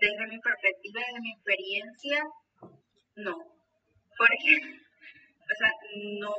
[0.00, 2.24] Desde mi perspectiva, desde mi experiencia,
[3.16, 3.36] no.
[4.16, 5.72] Porque, o sea,
[6.20, 6.34] no,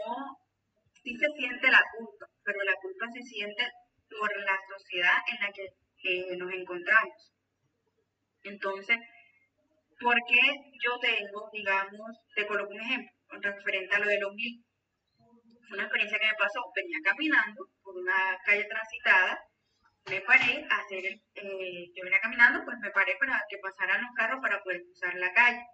[1.04, 3.64] sí se siente la culpa, pero la culpa se siente
[4.10, 7.32] por la sociedad en la que nos encontramos.
[8.44, 8.98] Entonces,
[10.00, 10.42] ¿por qué
[10.84, 14.64] yo tengo, digamos, te coloco un ejemplo, referente a lo del ombligo?
[15.72, 19.40] Una experiencia que me pasó, venía caminando por una calle transitada,
[20.10, 24.02] me paré a hacer, el, eh, yo venía caminando, pues me paré para que pasaran
[24.02, 25.66] los carros para poder cruzar la calle.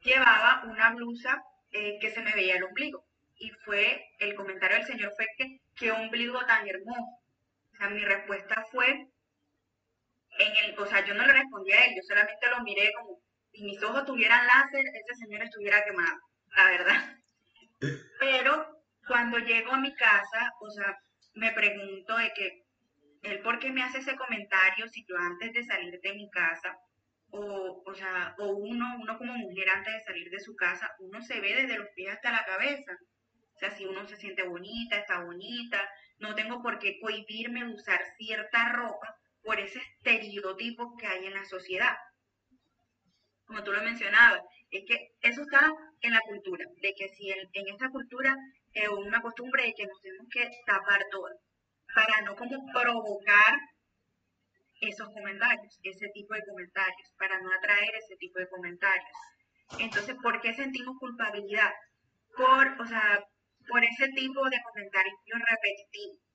[0.00, 3.04] Llevaba una blusa eh, que se me veía el ombligo
[3.38, 7.20] y fue, el comentario del señor fue que, qué ombligo tan hermoso.
[7.72, 11.94] O sea, mi respuesta fue, en el, o sea, yo no le respondí a él,
[11.94, 13.20] yo solamente lo miré como,
[13.52, 16.18] si mis ojos tuvieran láser, ese señor estuviera quemado,
[16.56, 17.16] la verdad.
[18.20, 20.96] Pero cuando llego a mi casa, o sea,
[21.34, 22.64] me pregunto de que,
[23.22, 26.76] él por qué me hace ese comentario si yo antes de salir de mi casa,
[27.30, 31.20] o, o sea, o uno, uno como mujer antes de salir de su casa, uno
[31.22, 32.92] se ve desde los pies hasta la cabeza.
[33.54, 37.74] O sea, si uno se siente bonita, está bonita, no tengo por qué cohibirme de
[37.74, 41.96] usar cierta ropa por ese estereotipo que hay en la sociedad.
[43.46, 47.68] Como tú lo mencionabas, es que eso está en la cultura, de que si en,
[47.68, 48.36] esta cultura
[48.72, 51.28] es una costumbre de que nos tenemos que tapar todo,
[51.94, 53.54] para no como provocar
[54.80, 59.18] esos comentarios, ese tipo de comentarios, para no atraer ese tipo de comentarios.
[59.78, 61.72] Entonces, ¿por qué sentimos culpabilidad?
[62.36, 63.20] Por, o sea,
[63.68, 66.28] por ese tipo de comentarios repetitivos.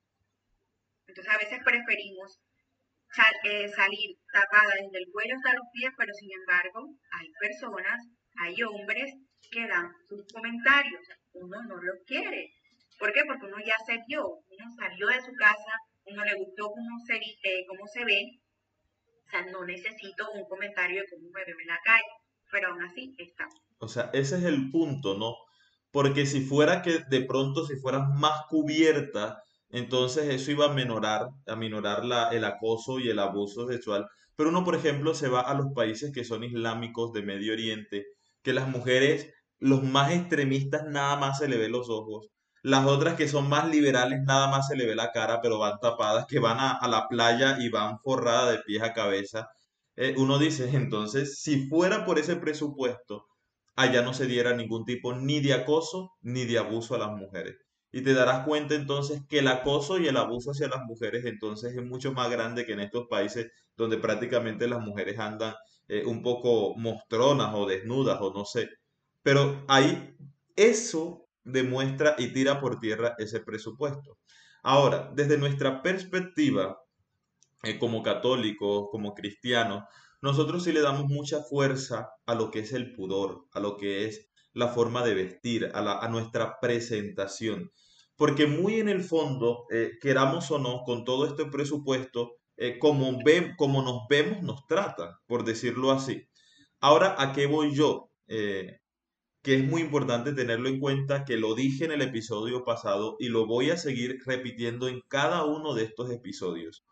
[1.06, 2.38] Entonces a veces preferimos
[3.44, 8.00] eh, salir tapada desde el cuello hasta los pies, pero sin embargo hay personas,
[8.40, 9.14] hay hombres
[9.50, 11.00] que dan sus comentarios.
[11.32, 12.50] Uno no los quiere.
[12.98, 13.22] ¿Por qué?
[13.26, 15.72] Porque uno ya se vio, uno salió de su casa,
[16.06, 18.40] uno le gustó cómo se, eh, cómo se ve.
[19.26, 22.04] O sea, no necesito un comentario de cómo me veo en la calle,
[22.50, 23.46] pero aún así está.
[23.78, 25.34] O sea, ese es el punto, ¿no?
[25.94, 31.28] porque si fuera que de pronto si fueras más cubierta, entonces eso iba a menorar,
[31.46, 34.04] a minorar la, el acoso y el abuso sexual.
[34.34, 38.06] Pero uno, por ejemplo, se va a los países que son islámicos de Medio Oriente,
[38.42, 42.28] que las mujeres, los más extremistas, nada más se le ve los ojos.
[42.64, 45.78] Las otras que son más liberales, nada más se le ve la cara, pero van
[45.80, 49.50] tapadas, que van a, la playa y van forradas de pies a cabeza.
[49.96, 53.26] Eh, uno dice, entonces, si fuera por ese presupuesto,
[53.76, 57.56] allá no se diera ningún tipo ni de acoso ni de abuso a las mujeres.
[57.92, 61.76] Y te darás cuenta entonces que el acoso y el abuso hacia las mujeres entonces
[61.76, 65.54] es mucho más grande que en estos países donde prácticamente las mujeres andan
[65.88, 68.70] eh, un poco mostronas o desnudas o no sé.
[69.22, 70.16] Pero ahí
[70.56, 74.18] eso demuestra y tira por tierra ese presupuesto.
[74.62, 76.78] Ahora, desde nuestra perspectiva,
[77.62, 79.84] eh, como católicos, como cristianos,
[80.22, 84.06] nosotros sí le damos mucha fuerza a lo que es el pudor, a lo que
[84.06, 87.72] es la forma de vestir, a, nuestra presentación.
[88.16, 93.18] Porque muy en el fondo, eh, queramos o no, con todo este presupuesto, eh, como,
[93.56, 96.26] como nos vemos, nos tratan, por decirlo así.
[96.80, 98.10] Ahora, ¿a qué voy yo?
[99.44, 103.28] Que es muy importante tenerlo en cuenta, que lo dije en el episodio pasado y
[103.28, 106.84] lo voy a seguir repitiendo en cada uno de estos episodios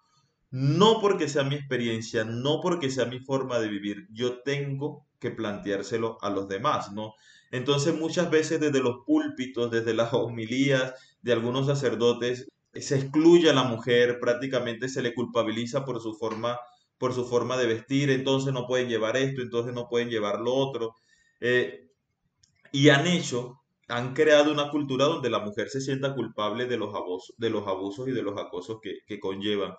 [0.53, 5.31] no porque sea mi experiencia, no porque sea mi forma de vivir, yo tengo que
[5.31, 7.15] planteárselo a los demás, ¿no?
[7.51, 13.55] Entonces muchas veces desde los púlpitos, desde las homilías de algunos sacerdotes, se excluye a
[13.55, 16.59] la mujer, prácticamente se le culpabiliza por su forma,
[16.99, 20.55] por su forma de vestir, entonces no pueden llevar esto, entonces no pueden llevar lo
[20.55, 20.97] otro.
[21.41, 21.92] Eh,
[22.73, 26.95] y han hecho, han creado una cultura donde la mujer se sienta culpable de los
[26.95, 29.75] abusos, de los abusos y de los acosos que, que conllevan.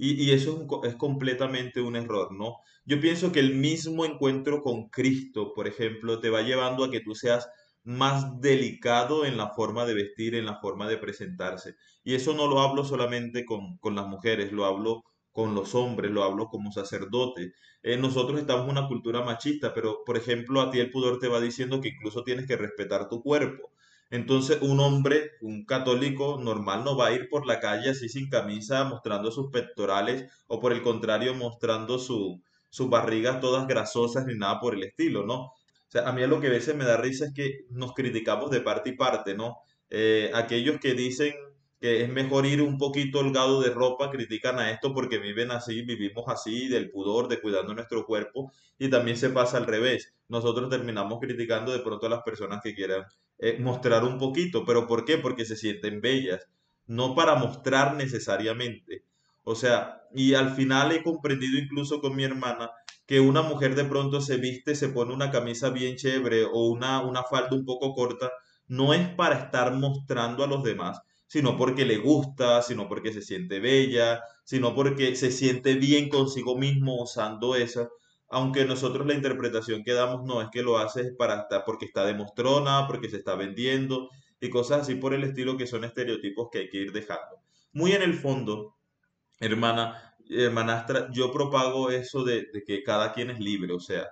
[0.00, 2.58] Y, eso es, completamente un error, ¿no?
[2.84, 7.00] Yo pienso que el mismo encuentro con Cristo, por ejemplo, te va llevando a que
[7.00, 7.48] tú seas
[7.82, 11.74] más delicado en la forma de vestir, en la forma de presentarse.
[12.04, 15.02] Y eso no lo hablo solamente con, con las mujeres, lo hablo
[15.38, 17.52] con los hombres, lo hablo como sacerdote.
[17.84, 21.28] Eh, nosotros estamos en una cultura machista, pero por ejemplo a ti el pudor te
[21.28, 23.70] va diciendo que incluso tienes que respetar tu cuerpo.
[24.10, 28.28] Entonces un hombre, un católico normal no va a ir por la calle así sin
[28.28, 34.34] camisa mostrando sus pectorales o por el contrario mostrando su, sus barrigas todas grasosas ni
[34.34, 35.42] nada por el estilo, ¿no?
[35.42, 35.52] O
[35.86, 38.60] sea, a mí lo que a veces me da risa es que nos criticamos de
[38.60, 39.58] parte y parte, ¿no?
[39.88, 41.32] Eh, aquellos que dicen
[41.80, 45.82] que es mejor ir un poquito holgado de ropa, critican a esto porque viven así,
[45.82, 50.14] vivimos así, del pudor, de cuidando nuestro cuerpo, y también se pasa al revés.
[50.28, 53.04] Nosotros terminamos criticando de pronto a las personas que quieran
[53.38, 55.18] eh, mostrar un poquito, pero ¿por qué?
[55.18, 56.46] Porque se sienten bellas,
[56.86, 59.04] no para mostrar necesariamente.
[59.44, 62.70] O sea, y al final he comprendido incluso con mi hermana
[63.06, 67.00] que una mujer de pronto se viste, se pone una camisa bien chévere o una,
[67.00, 68.30] una falda un poco corta,
[68.66, 73.22] no es para estar mostrando a los demás, sino porque le gusta, sino porque se
[73.22, 77.88] siente bella, sino porque se siente bien consigo mismo usando esa.
[78.30, 82.04] Aunque nosotros la interpretación que damos no es que lo hace para estar, porque está
[82.04, 84.10] demostrona, porque se está vendiendo
[84.40, 87.42] y cosas así por el estilo que son estereotipos que hay que ir dejando.
[87.72, 88.76] Muy en el fondo,
[89.38, 94.08] hermana, hermanastra, yo propago eso de, que cada quien es libre, o sea,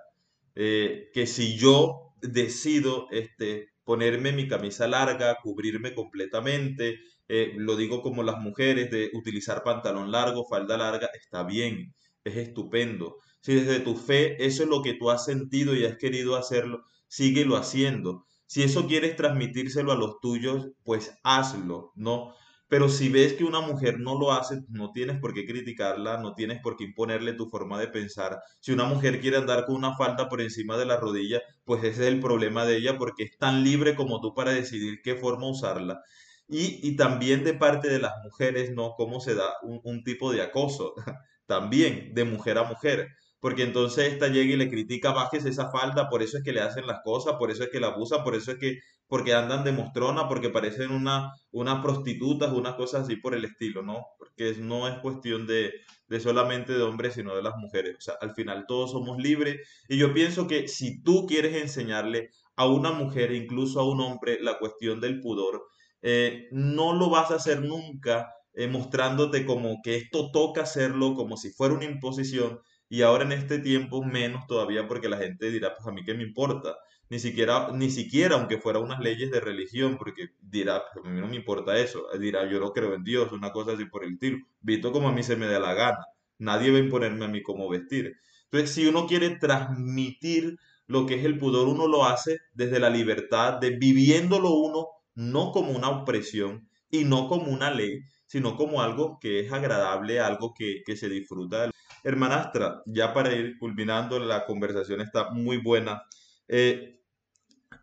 [0.55, 8.01] eh, que si yo decido este, ponerme mi camisa larga, cubrirme completamente, eh, lo digo
[8.01, 11.95] como las mujeres, de utilizar pantalón largo, falda larga, está bien,
[12.25, 13.15] es estupendo.
[13.39, 16.83] Si desde tu fe eso es lo que tú has sentido y has querido hacerlo,
[17.07, 18.25] síguelo haciendo.
[18.45, 22.33] Si eso quieres transmitírselo a los tuyos, pues hazlo, ¿no?
[22.69, 26.33] Pero si ves que una mujer no lo hace, no tienes por qué criticarla, no
[26.35, 28.39] tienes por qué imponerle tu forma de pensar.
[28.59, 32.01] Si una mujer quiere andar con una falda por encima de la rodilla, pues ese
[32.03, 35.49] es el problema de ella porque es tan libre como tú para decidir qué forma
[35.49, 36.01] usarla.
[36.47, 38.93] Y, y también de parte de las mujeres, ¿no?
[38.97, 40.93] Cómo se da un, un tipo de acoso,
[41.45, 46.09] también de mujer a mujer porque entonces esta llega y le critica, bajes esa falda,
[46.09, 48.35] por eso es que le hacen las cosas, por eso es que la abusan, por
[48.35, 53.15] eso es que, porque andan de mostrona, porque parecen una, unas prostitutas, unas cosas así
[53.17, 54.05] por el estilo, ¿no?
[54.17, 55.71] Porque no es cuestión de,
[56.07, 57.95] de solamente de hombres, sino de las mujeres.
[57.97, 62.31] O sea, al final todos somos libres y yo pienso que si tú quieres enseñarle
[62.55, 65.63] a una mujer, incluso a un hombre, la cuestión del pudor,
[66.01, 71.37] eh, no lo vas a hacer nunca eh, mostrándote como que esto toca hacerlo, como
[71.37, 75.75] si fuera una imposición, y ahora en este tiempo menos todavía porque la gente dirá,
[75.75, 76.77] pues a mí qué me importa.
[77.09, 81.19] Ni siquiera, ni siquiera aunque fuera unas leyes de religión, porque dirá, pues a mí
[81.21, 82.07] no me importa eso.
[82.19, 84.39] Dirá, yo no creo en Dios, una cosa así por el estilo.
[84.61, 86.05] Visto como a mí se me da la gana.
[86.39, 88.13] Nadie va a imponerme a mí cómo vestir.
[88.45, 92.89] Entonces, si uno quiere transmitir lo que es el pudor, uno lo hace desde la
[92.89, 98.81] libertad, de viviéndolo uno no como una opresión y no como una ley, sino como
[98.81, 101.69] algo que es agradable, algo que, que se disfruta.
[102.07, 106.03] Hermanastra, ya para ir culminando, la conversación está muy buena.
[106.47, 107.01] Eh,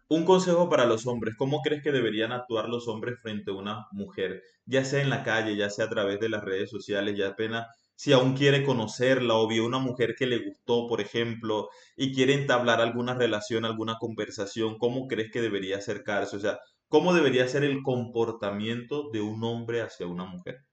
[0.09, 3.87] un consejo para los hombres, ¿cómo crees que deberían actuar los hombres frente a una
[3.93, 4.43] mujer?
[4.65, 7.67] Ya sea en la calle, ya sea a través de las redes sociales, ya apenas
[7.97, 12.33] si aún quiere conocerla o vio una mujer que le gustó, por ejemplo, y quiere
[12.35, 16.37] entablar alguna relación, alguna conversación, ¿cómo crees que debería acercarse?
[16.37, 16.59] O sea,
[16.89, 20.65] ¿cómo debería ser el comportamiento de un hombre hacia una mujer?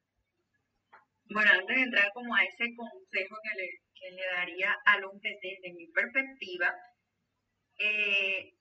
[1.34, 5.40] Bueno, antes de entrar como a ese consejo que le, que le daría al hombre
[5.42, 6.76] desde mi perspectiva,
[7.80, 8.54] eh,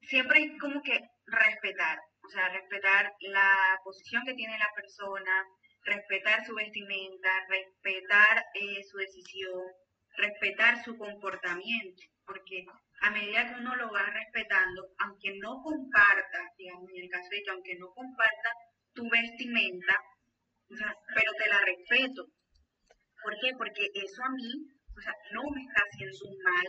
[0.00, 5.44] siempre hay como que respetar, o sea, respetar la posición que tiene la persona,
[5.84, 9.62] respetar su vestimenta, respetar eh, su decisión,
[10.16, 12.64] respetar su comportamiento, porque
[13.02, 17.42] a medida que uno lo va respetando, aunque no comparta, digamos, en el caso de
[17.42, 18.50] que aunque no comparta
[18.94, 20.00] tu vestimenta,
[20.68, 22.26] pero te la respeto.
[23.22, 23.50] ¿Por qué?
[23.56, 24.50] Porque eso a mí,
[24.96, 26.66] o sea, no me está haciendo un mal,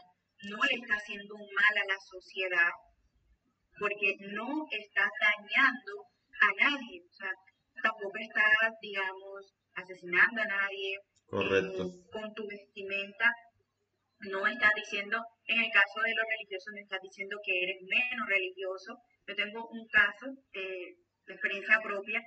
[0.50, 2.72] no le está haciendo un mal a la sociedad,
[3.80, 5.94] porque no estás dañando
[6.42, 7.32] a nadie, o sea,
[7.82, 10.98] tampoco estás, digamos, asesinando a nadie.
[11.28, 11.84] Correcto.
[11.84, 13.30] Eh, con tu vestimenta,
[14.32, 18.28] no estás diciendo, en el caso de los religiosos, no estás diciendo que eres menos
[18.28, 18.98] religioso.
[19.28, 20.96] Yo tengo un caso eh,
[21.26, 22.22] de experiencia propia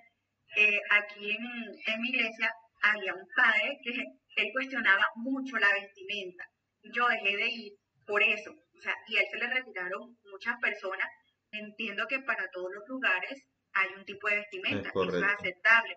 [0.57, 3.91] eh, aquí en, mi iglesia había un padre que
[4.37, 6.45] él cuestionaba mucho la vestimenta.
[6.83, 7.73] Yo dejé de ir
[8.07, 8.51] por eso.
[8.51, 11.07] O sea, y a él se le retiraron muchas personas.
[11.53, 13.43] Entiendo que para todos los lugares
[13.75, 15.97] hay un tipo de vestimenta, es eso es aceptable.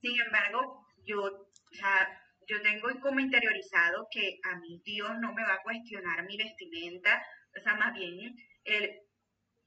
[0.00, 5.42] Sin embargo, yo, o sea, yo tengo como interiorizado que a mi Dios no me
[5.42, 7.22] va a cuestionar mi vestimenta,
[7.58, 8.34] o sea, más bien,
[8.64, 9.00] él,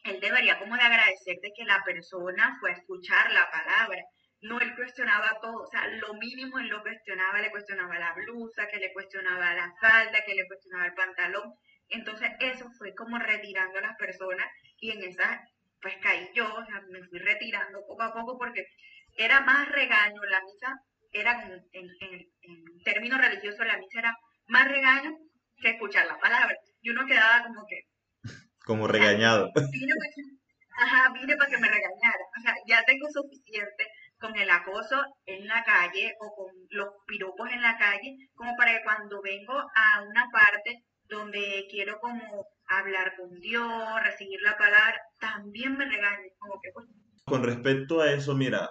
[0.04, 4.04] él debería como de agradecer de que la persona fue a escuchar la palabra.
[4.41, 8.68] No él cuestionaba todo, o sea, lo mínimo él lo cuestionaba, le cuestionaba la blusa,
[8.68, 11.54] que le cuestionaba la falda, que le cuestionaba el pantalón.
[11.89, 14.47] Entonces eso fue como retirando a las personas
[14.80, 15.41] y en esa
[15.82, 18.66] pues caí yo, o sea, me fui retirando poco a poco porque
[19.18, 20.80] era más regaño, la misa
[21.12, 21.43] era
[21.74, 25.12] en, en, términos religiosos, la misa era más regaño
[25.62, 26.56] que escuchar la palabra.
[26.82, 27.82] Y uno quedaba como que...
[28.66, 29.51] Como regañado.
[29.72, 32.24] vine para, ajá, vine para que me regañara.
[32.38, 33.88] O sea, ya tengo suficiente
[34.20, 38.78] con el acoso en la calle o con los piropos en la calle, como para
[38.78, 45.01] que cuando vengo a una parte donde quiero como hablar con Dios, recibir la palabra,
[45.20, 46.88] también me regañen, como que pues,
[47.26, 48.70] Con respecto a eso, mira,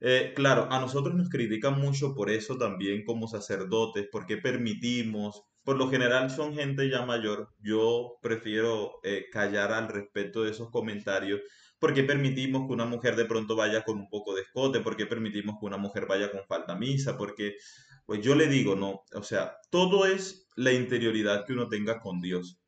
[0.00, 5.76] eh, claro, a nosotros nos critican mucho por eso también como sacerdotes, porque permitimos, por
[5.76, 11.40] lo general son gente ya mayor, yo prefiero eh, callar al respecto de esos comentarios,
[11.80, 15.56] porque permitimos que una mujer de pronto vaya con un poco de escote, porque permitimos
[15.58, 17.56] que una mujer vaya con falta misa, porque
[18.06, 22.20] pues yo le digo, no, o sea, todo es la interioridad que uno tenga con
[22.20, 22.60] Dios.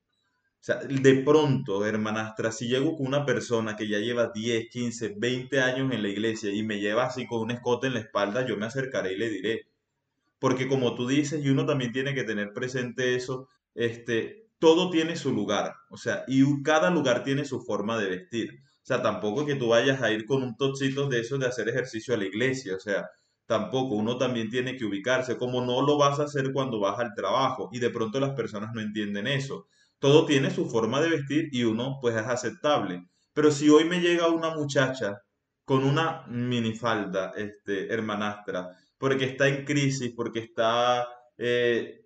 [0.61, 5.15] O sea, de pronto, hermanastra, si llego con una persona que ya lleva 10, 15,
[5.19, 8.45] 20 años en la iglesia y me lleva así con un escote en la espalda,
[8.45, 9.69] yo me acercaré y le diré.
[10.39, 15.17] Porque como tú dices, y uno también tiene que tener presente eso, este, todo tiene
[15.17, 15.75] su lugar.
[15.91, 18.51] O sea, y cada lugar tiene su forma de vestir.
[18.83, 21.69] O sea, tampoco que tú vayas a ir con un tochito de eso de hacer
[21.69, 22.77] ejercicio a la iglesia.
[22.77, 23.09] O sea,
[23.47, 27.15] tampoco, uno también tiene que ubicarse, como no lo vas a hacer cuando vas al
[27.15, 29.67] trabajo y de pronto las personas no entienden eso.
[29.99, 33.09] Todo tiene su forma de vestir y uno pues es aceptable.
[33.33, 35.23] Pero si hoy me llega una muchacha
[35.65, 42.03] con una minifalda, este, hermanastra, porque está en crisis, porque está, eh,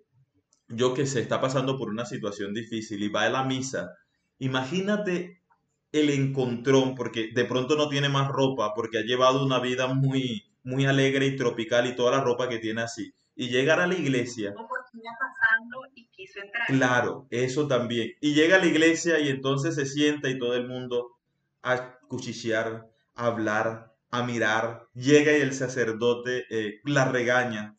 [0.67, 3.95] yo que sé, está pasando por una situación difícil y va a la misa,
[4.39, 5.41] imagínate
[5.91, 10.43] el encontrón, porque de pronto no tiene más ropa, porque ha llevado una vida muy,
[10.63, 13.13] muy alegre y tropical y toda la ropa que tiene así.
[13.35, 14.53] Y llegar a la iglesia.
[14.53, 16.67] pasando y quiso entrar.
[16.67, 18.11] Claro, eso también.
[18.21, 21.11] Y llega a la iglesia y entonces se sienta y todo el mundo
[21.61, 24.87] a cuchichear, a hablar, a mirar.
[24.93, 27.75] Llega y el sacerdote eh, la regaña.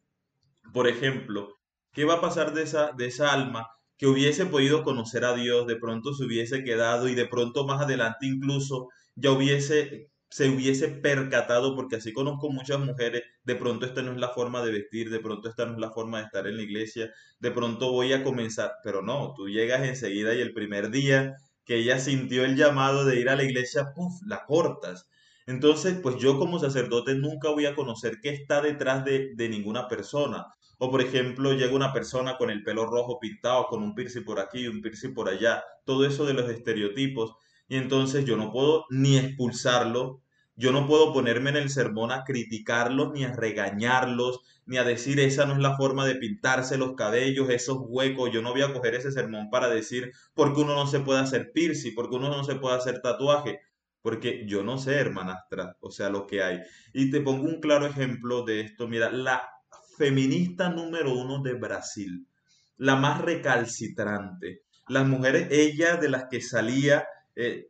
[0.72, 1.55] Por ejemplo,
[1.93, 5.66] ¿qué va a pasar de esa, de esa alma que hubiese podido conocer a Dios,
[5.68, 10.89] de pronto se hubiese quedado y de pronto más adelante incluso ya hubiese se hubiese
[10.89, 15.09] percatado, porque así conozco muchas mujeres, de pronto esta no es la forma de vestir,
[15.11, 18.12] de pronto esta no es la forma de estar en la iglesia, de pronto voy
[18.12, 22.57] a comenzar, pero no, tú llegas enseguida y el primer día que ella sintió el
[22.57, 25.09] llamado de ir a la iglesia, puff, la cortas.
[25.47, 29.88] Entonces, pues yo como sacerdote nunca voy a conocer qué está detrás de, de ninguna
[29.88, 30.47] persona.
[30.78, 34.40] O por ejemplo, llega una persona con el pelo rojo pintado, con un piercing por
[34.40, 37.34] aquí, un piercing por allá, todo eso de los estereotipos.
[37.68, 40.22] Y entonces yo no puedo ni expulsarlo
[40.57, 45.18] yo no puedo ponerme en el sermón a criticarlos, ni a regañarlos, ni a decir
[45.18, 48.30] esa no es la forma de pintarse los cabellos, esos huecos.
[48.32, 51.20] Yo no voy a coger ese sermón para decir por qué uno no se puede
[51.20, 53.61] hacer piercing, por qué uno no se puede hacer tatuaje.
[54.05, 56.61] Porque yo no sé, hermanastra, o sea, lo que hay.
[56.93, 58.87] Y te pongo un claro ejemplo de esto.
[58.87, 59.49] Mira, la
[59.97, 62.29] feminista número uno de Brasil,
[62.77, 64.65] la más recalcitrante.
[64.89, 67.69] Las mujeres, ella de las que salía eh,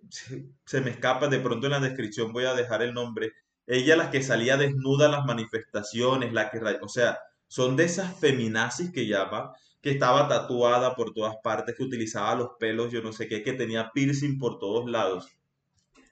[0.64, 3.32] se me escapa, de pronto en la descripción voy a dejar el nombre,
[3.66, 8.18] ella la que salía desnuda a las manifestaciones, la que, o sea, son de esas
[8.18, 13.12] feminazis que llama, que estaba tatuada por todas partes, que utilizaba los pelos, yo no
[13.12, 15.28] sé qué, que tenía piercing por todos lados.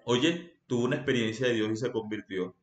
[0.04, 2.56] Oye, tuvo una experiencia de Dios y se convirtió.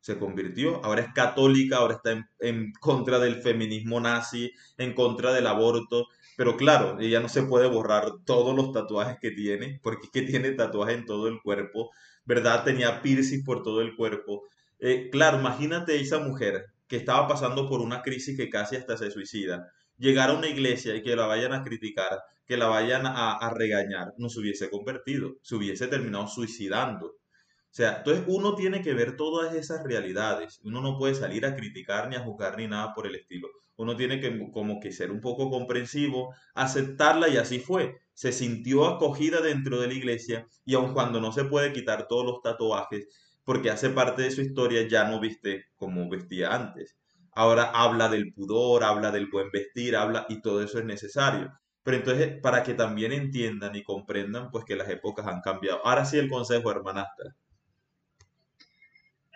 [0.00, 5.32] Se convirtió, ahora es católica, ahora está en, en contra del feminismo nazi, en contra
[5.32, 10.06] del aborto, pero claro, ella no se puede borrar todos los tatuajes que tiene, porque
[10.06, 11.90] es que tiene tatuaje en todo el cuerpo,
[12.24, 12.62] ¿verdad?
[12.64, 14.44] Tenía piercing por todo el cuerpo.
[14.78, 19.10] Eh, claro, imagínate esa mujer que estaba pasando por una crisis que casi hasta se
[19.10, 23.50] suicida, llegar a una iglesia y que la vayan a criticar, que la vayan a,
[23.54, 27.06] regañar, no se hubiese convertido, se hubiese terminado suicidando.
[27.06, 30.60] O sea, entonces uno tiene que ver todas esas realidades.
[30.64, 33.96] Uno no puede salir a criticar ni a juzgar ni nada por el estilo uno
[33.96, 37.98] tiene que como que ser un poco comprensivo, aceptarla y así fue.
[38.14, 42.24] Se sintió acogida dentro de la iglesia y aun cuando no se puede quitar todos
[42.24, 43.06] los tatuajes,
[43.44, 46.96] porque hace parte de su historia, ya no viste como vestía antes.
[47.32, 51.52] Ahora habla del pudor, habla del buen vestir, habla y todo eso es necesario.
[51.86, 55.86] Pero entonces, para que también entiendan y comprendan, pues que las épocas han cambiado.
[55.86, 57.30] Ahora sí el consejo, hermanastra.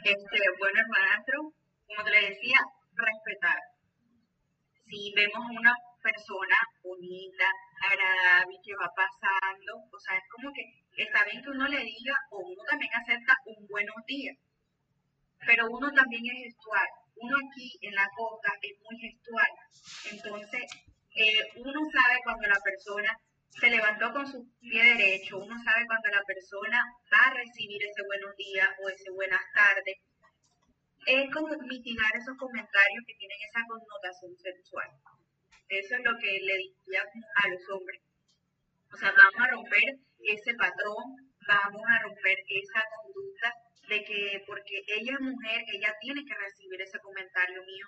[0.03, 1.55] Este, bueno, hermanastro,
[1.87, 2.59] como te decía,
[2.93, 3.55] respetar
[4.91, 5.73] si vemos una
[6.03, 7.47] persona bonita,
[7.87, 10.67] agradable, que va pasando, o sea, es como que
[11.05, 14.37] está bien que uno le diga o uno también acepta un buenos días,
[15.47, 16.89] pero uno también es gestual.
[17.15, 19.53] Uno aquí en la costa es muy gestual.
[20.11, 20.90] Entonces,
[21.57, 23.19] uno sabe cuando la persona
[23.51, 28.03] se levantó con su pie derecho, uno sabe cuando la persona va a recibir ese
[28.07, 29.99] buenos días o ese buenas tardes.
[31.07, 34.89] Es como mitigar esos comentarios que tienen esa connotación sexual.
[35.69, 38.01] Eso es lo que le diría a los hombres.
[38.93, 43.55] O sea, vamos a romper ese patrón, vamos a romper esa conducta
[43.89, 47.87] de que porque ella es mujer, ella tiene que recibir ese comentario mío.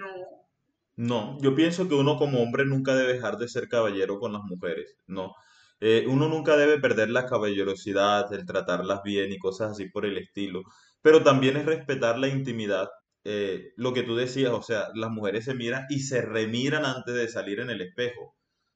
[0.00, 0.48] No,
[0.96, 4.42] no, yo pienso que uno como hombre nunca debe dejar de ser caballero con las
[4.44, 5.34] mujeres, no.
[5.80, 10.16] Eh, uno nunca debe perder la caballerosidad, el tratarlas bien y cosas así por el
[10.18, 10.62] estilo,
[11.02, 12.88] pero también es respetar la intimidad.
[13.26, 17.14] eh, lo que tú decías, o sea, las mujeres se miran y se remiran antes
[17.14, 18.22] de salir en el espejo.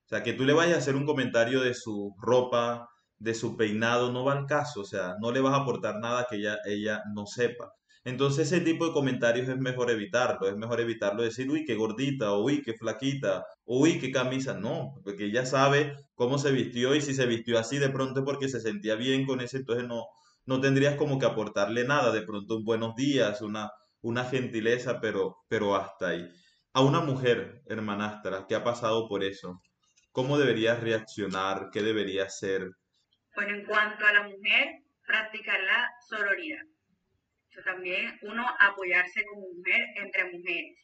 [0.07, 2.89] O sea, que tú le vayas a hacer un comentario de su ropa,
[3.19, 6.27] de su peinado, no va al caso, o sea, no le vas a aportar nada
[6.31, 7.73] que ella, ella no sepa.
[8.05, 12.35] Entonces ese tipo de comentarios es mejor evitarlo, es mejor evitarlo decir, uy, qué gordita,
[12.35, 17.15] uy, qué flaquita, uy, qué camisa, no, porque ella sabe cómo se vistió y si
[17.15, 20.07] se vistió así de pronto porque se sentía bien con ese, entonces no,
[20.47, 23.71] no tendrías como que aportarle nada, de pronto un buenos días, una,
[24.01, 26.29] una gentileza, pero, pero hasta ahí.
[26.73, 29.61] A una mujer, hermanastra, que ha pasado por eso,
[30.13, 31.71] ¿cómo debería reaccionar?
[31.73, 32.71] ¿Qué debería hacer?
[33.35, 36.63] Bueno, en cuanto a la mujer, practicar la sororidad
[37.65, 40.77] también uno apoyarse como mujer entre mujeres.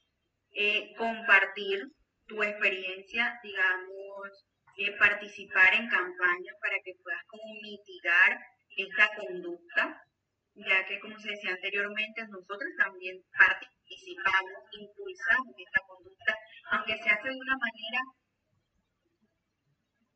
[0.52, 1.82] Eh, compartir
[2.26, 4.46] tu experiencia, digamos,
[4.76, 8.38] eh, participar en campañas para que puedas como mitigar
[8.76, 10.02] esta conducta,
[10.54, 16.34] ya que como se decía anteriormente, nosotros también participamos, impulsamos esta conducta,
[16.70, 18.00] aunque se hace de una manera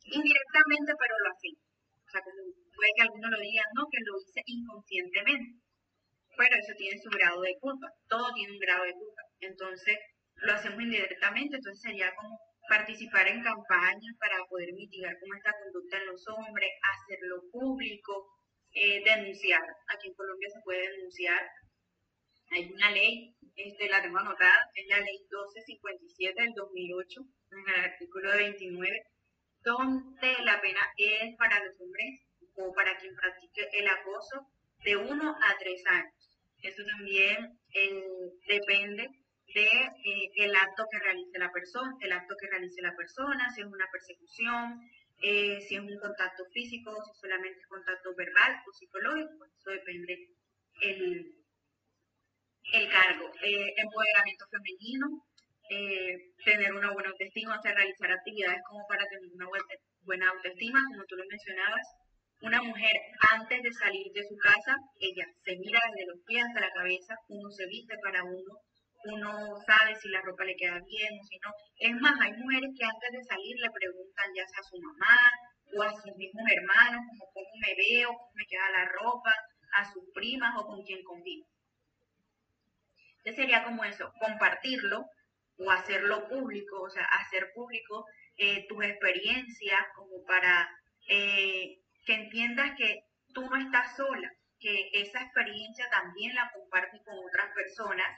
[0.03, 1.63] indirectamente, pero lo hacemos.
[2.07, 2.41] O sea, como
[2.75, 5.68] puede que algunos lo digan, no, que lo hice inconscientemente
[6.39, 9.23] pero eso tiene su grado de culpa, todo tiene un grado de culpa.
[9.41, 9.99] Entonces,
[10.37, 15.99] lo hacemos indirectamente, entonces sería como participar en campañas para poder mitigar como esta conducta
[15.99, 18.29] en los hombres, hacerlo público,
[18.73, 19.65] eh, denunciar.
[19.89, 21.43] Aquí en Colombia se puede denunciar.
[22.51, 27.21] Hay una ley, este, la tengo anotada, es la ley 1257 del 2008,
[27.51, 29.03] en el artículo 29,
[29.65, 32.23] donde la pena es para los hombres
[32.55, 34.47] o para quien practique el acoso
[34.85, 36.18] de uno a tres años.
[36.63, 38.03] Eso también eh,
[38.49, 39.09] depende
[39.55, 43.61] de eh, el acto que realice la persona, el acto que realice la persona, si
[43.61, 44.81] es una persecución,
[45.23, 50.29] eh, si es un contacto físico, si es solamente contacto verbal o psicológico, eso depende
[50.83, 51.35] el,
[52.73, 53.31] el cargo.
[53.43, 55.25] empoderamiento femenino,
[56.45, 59.47] tener una buena autoestima, hacer realizar actividades como para tener una
[60.03, 61.87] buena autoestima, como tú lo mencionabas,
[62.41, 62.93] una mujer
[63.33, 67.15] antes de salir de su casa, ella se mira desde los pies hasta la cabeza,
[67.29, 68.53] uno se viste para uno,
[69.05, 71.51] uno sabe si la ropa le queda bien o si no.
[71.79, 75.19] Es más, hay mujeres que antes de salir le preguntan ya sea a su mamá
[75.77, 79.35] o a sus mismos hermanos, como cómo me veo, cómo me queda la ropa,
[79.75, 81.47] a sus primas o con quien convivo.
[83.19, 85.05] Entonces sería como eso, compartirlo
[85.59, 88.05] o hacerlo público, o sea, hacer público
[88.37, 90.71] eh, tus experiencias como para
[91.09, 91.79] eh,
[92.09, 93.05] que entiendas que
[93.35, 98.09] tú no estás sola, que esa experiencia también la compartes con otras personas,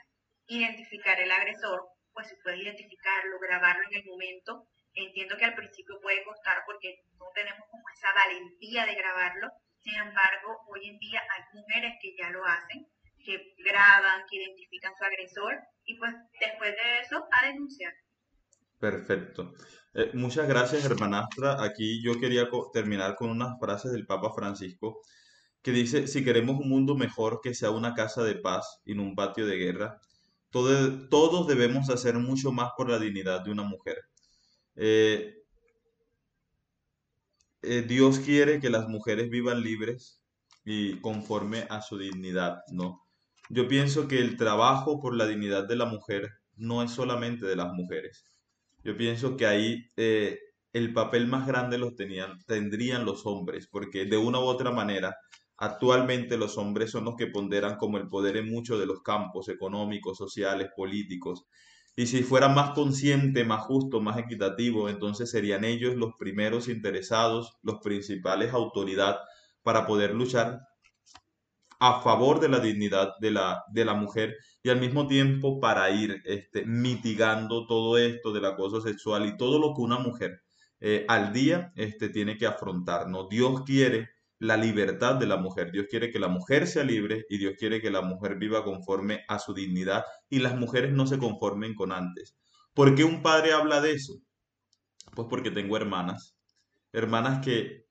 [0.47, 4.65] identificar el agresor, pues si puedes identificarlo, grabarlo en el momento.
[4.93, 9.95] Entiendo que al principio puede costar porque no tenemos como esa valentía de grabarlo, sin
[9.95, 12.87] embargo, hoy en día hay mujeres que ya lo hacen,
[13.25, 17.93] que graban, que identifican su agresor y pues después de eso a denunciar.
[18.79, 19.51] Perfecto.
[19.93, 21.61] Eh, muchas gracias, hermanastra.
[21.63, 25.01] Aquí yo quería terminar con unas frases del Papa Francisco
[25.61, 29.03] que dice, si queremos un mundo mejor que sea una casa de paz y no
[29.03, 29.99] un patio de guerra,
[30.51, 33.97] todos debemos hacer mucho más por la dignidad de una mujer.
[34.75, 35.35] Eh,
[37.61, 40.21] eh, Dios quiere que las mujeres vivan libres
[40.65, 43.05] y conforme a su dignidad, ¿no?
[43.49, 47.55] Yo pienso que el trabajo por la dignidad de la mujer no es solamente de
[47.55, 48.25] las mujeres
[48.83, 50.39] yo pienso que ahí eh,
[50.73, 55.15] el papel más grande lo tenían, tendrían los hombres, porque de una u otra manera,
[55.57, 59.49] actualmente los hombres son los que ponderan como el poder en muchos de los campos
[59.49, 61.45] económicos, sociales, políticos.
[61.95, 67.57] Y si fuera más consciente, más justo, más equitativo, entonces serían ellos los primeros interesados,
[67.63, 69.17] los principales autoridad
[69.61, 70.61] para poder luchar
[71.83, 75.89] a favor de la dignidad de la, de la mujer y al mismo tiempo para
[75.89, 80.43] ir este, mitigando todo esto del acoso sexual y todo lo que una mujer
[80.79, 83.09] eh, al día este, tiene que afrontar.
[83.09, 83.27] ¿no?
[83.27, 85.71] Dios quiere la libertad de la mujer.
[85.71, 89.25] Dios quiere que la mujer sea libre y Dios quiere que la mujer viva conforme
[89.27, 92.37] a su dignidad y las mujeres no se conformen con antes.
[92.75, 94.21] ¿Por qué un padre habla de eso?
[95.15, 96.37] Pues porque tengo hermanas,
[96.93, 97.87] hermanas que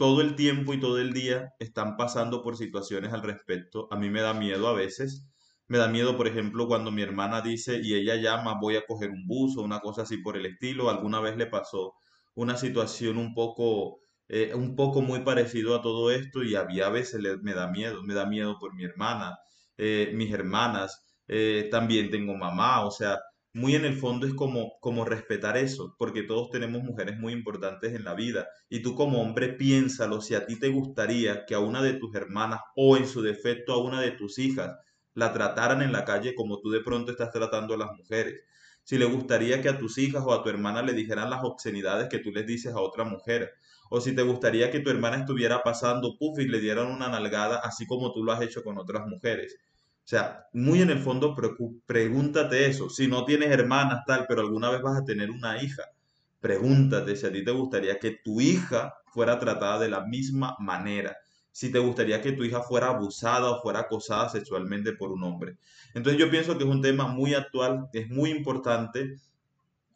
[0.00, 3.86] todo el tiempo y todo el día están pasando por situaciones al respecto.
[3.90, 5.28] A mí me da miedo a veces.
[5.68, 9.10] Me da miedo, por ejemplo, cuando mi hermana dice y ella llama, voy a coger
[9.10, 10.88] un bus o una cosa así por el estilo.
[10.88, 11.92] Alguna vez le pasó
[12.34, 17.20] una situación un poco eh, un poco muy parecido a todo esto y había veces
[17.42, 19.36] me da miedo, me da miedo por mi hermana,
[19.76, 23.18] eh, mis hermanas, eh, también tengo mamá, o sea,
[23.52, 27.94] muy en el fondo es como, como respetar eso, porque todos tenemos mujeres muy importantes
[27.94, 31.60] en la vida y tú como hombre piénsalo si a ti te gustaría que a
[31.60, 34.76] una de tus hermanas o en su defecto a una de tus hijas
[35.14, 38.40] la trataran en la calle como tú de pronto estás tratando a las mujeres.
[38.84, 42.08] Si le gustaría que a tus hijas o a tu hermana le dijeran las obscenidades
[42.08, 43.52] que tú les dices a otra mujer
[43.90, 47.58] o si te gustaría que tu hermana estuviera pasando puff y le dieran una nalgada,
[47.58, 49.58] así como tú lo has hecho con otras mujeres.
[50.10, 51.36] Sea, muy en el fondo
[51.86, 52.90] pregúntate eso.
[52.90, 55.84] Si no tienes hermanas, tal, pero alguna vez vas a tener una hija,
[56.40, 61.16] pregúntate si a ti te gustaría que tu hija fuera tratada de la misma manera.
[61.52, 65.58] Si te gustaría que tu hija fuera abusada o fuera acosada sexualmente por un hombre.
[65.94, 69.16] Entonces yo pienso que es un tema muy actual, es muy importante.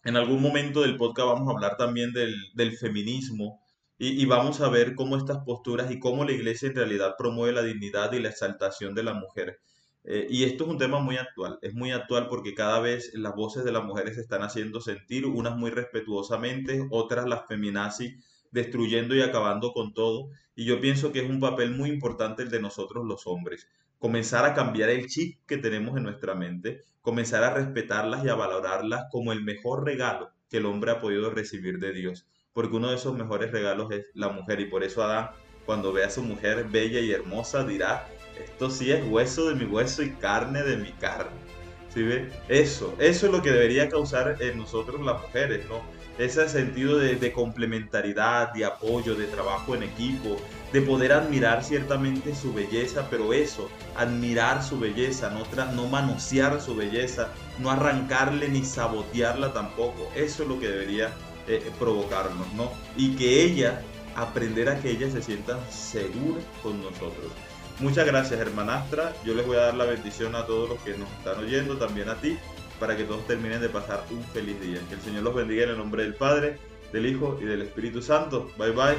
[0.05, 3.65] En algún momento del podcast vamos a hablar también del, del feminismo,
[3.99, 7.63] y, vamos a ver cómo estas posturas y cómo la iglesia en realidad promueve la
[7.63, 9.59] dignidad y la exaltación de la mujer.
[10.05, 13.35] Eh, y esto es un tema muy actual, es muy actual porque cada vez las
[13.35, 19.17] voces de las mujeres se están haciendo sentir, unas muy respetuosamente, otras las feminazis destruyendo
[19.17, 20.29] y acabando con todo.
[20.55, 23.67] Y yo pienso que es un papel muy importante el de nosotros los hombres.
[23.99, 28.35] Comenzar a cambiar el chip que tenemos en nuestra mente, comenzar a respetarlas y a
[28.35, 32.89] valorarlas como el mejor regalo que el hombre ha podido recibir de Dios porque uno
[32.89, 35.31] de esos mejores regalos es la mujer y por eso Adán
[35.67, 38.07] cuando ve a su mujer bella y hermosa dirá,
[38.43, 41.45] esto sí es hueso de mi hueso y carne de mi carne.
[41.93, 42.29] ¿Sí ve?
[42.49, 45.81] Eso, eso es lo que debería causar en nosotros las mujeres, ¿no?
[46.19, 50.37] Ese sentido de, complementariedad, de apoyo, de trabajo en equipo,
[50.73, 56.77] de poder admirar ciertamente su belleza, pero eso, admirar su belleza, no, no manosear su
[56.77, 60.09] belleza, no arrancarle ni sabotearla tampoco.
[60.15, 61.13] Eso es lo que debería
[61.49, 62.73] eh, provocarnos, ¿no?
[62.97, 63.83] Y que ella,
[64.17, 67.33] aprender a que ella se sienta segura con nosotros.
[67.81, 69.13] Muchas gracias, hermanastra.
[69.25, 72.09] Yo les voy a dar la bendición a todos los que nos están oyendo, también
[72.09, 72.39] a ti,
[72.79, 74.81] para que todos terminen de pasar un feliz día.
[74.89, 76.59] Que el Señor los bendiga en el nombre del Padre,
[76.93, 78.51] del Hijo y del Espíritu Santo.
[78.57, 78.95] Bye bye.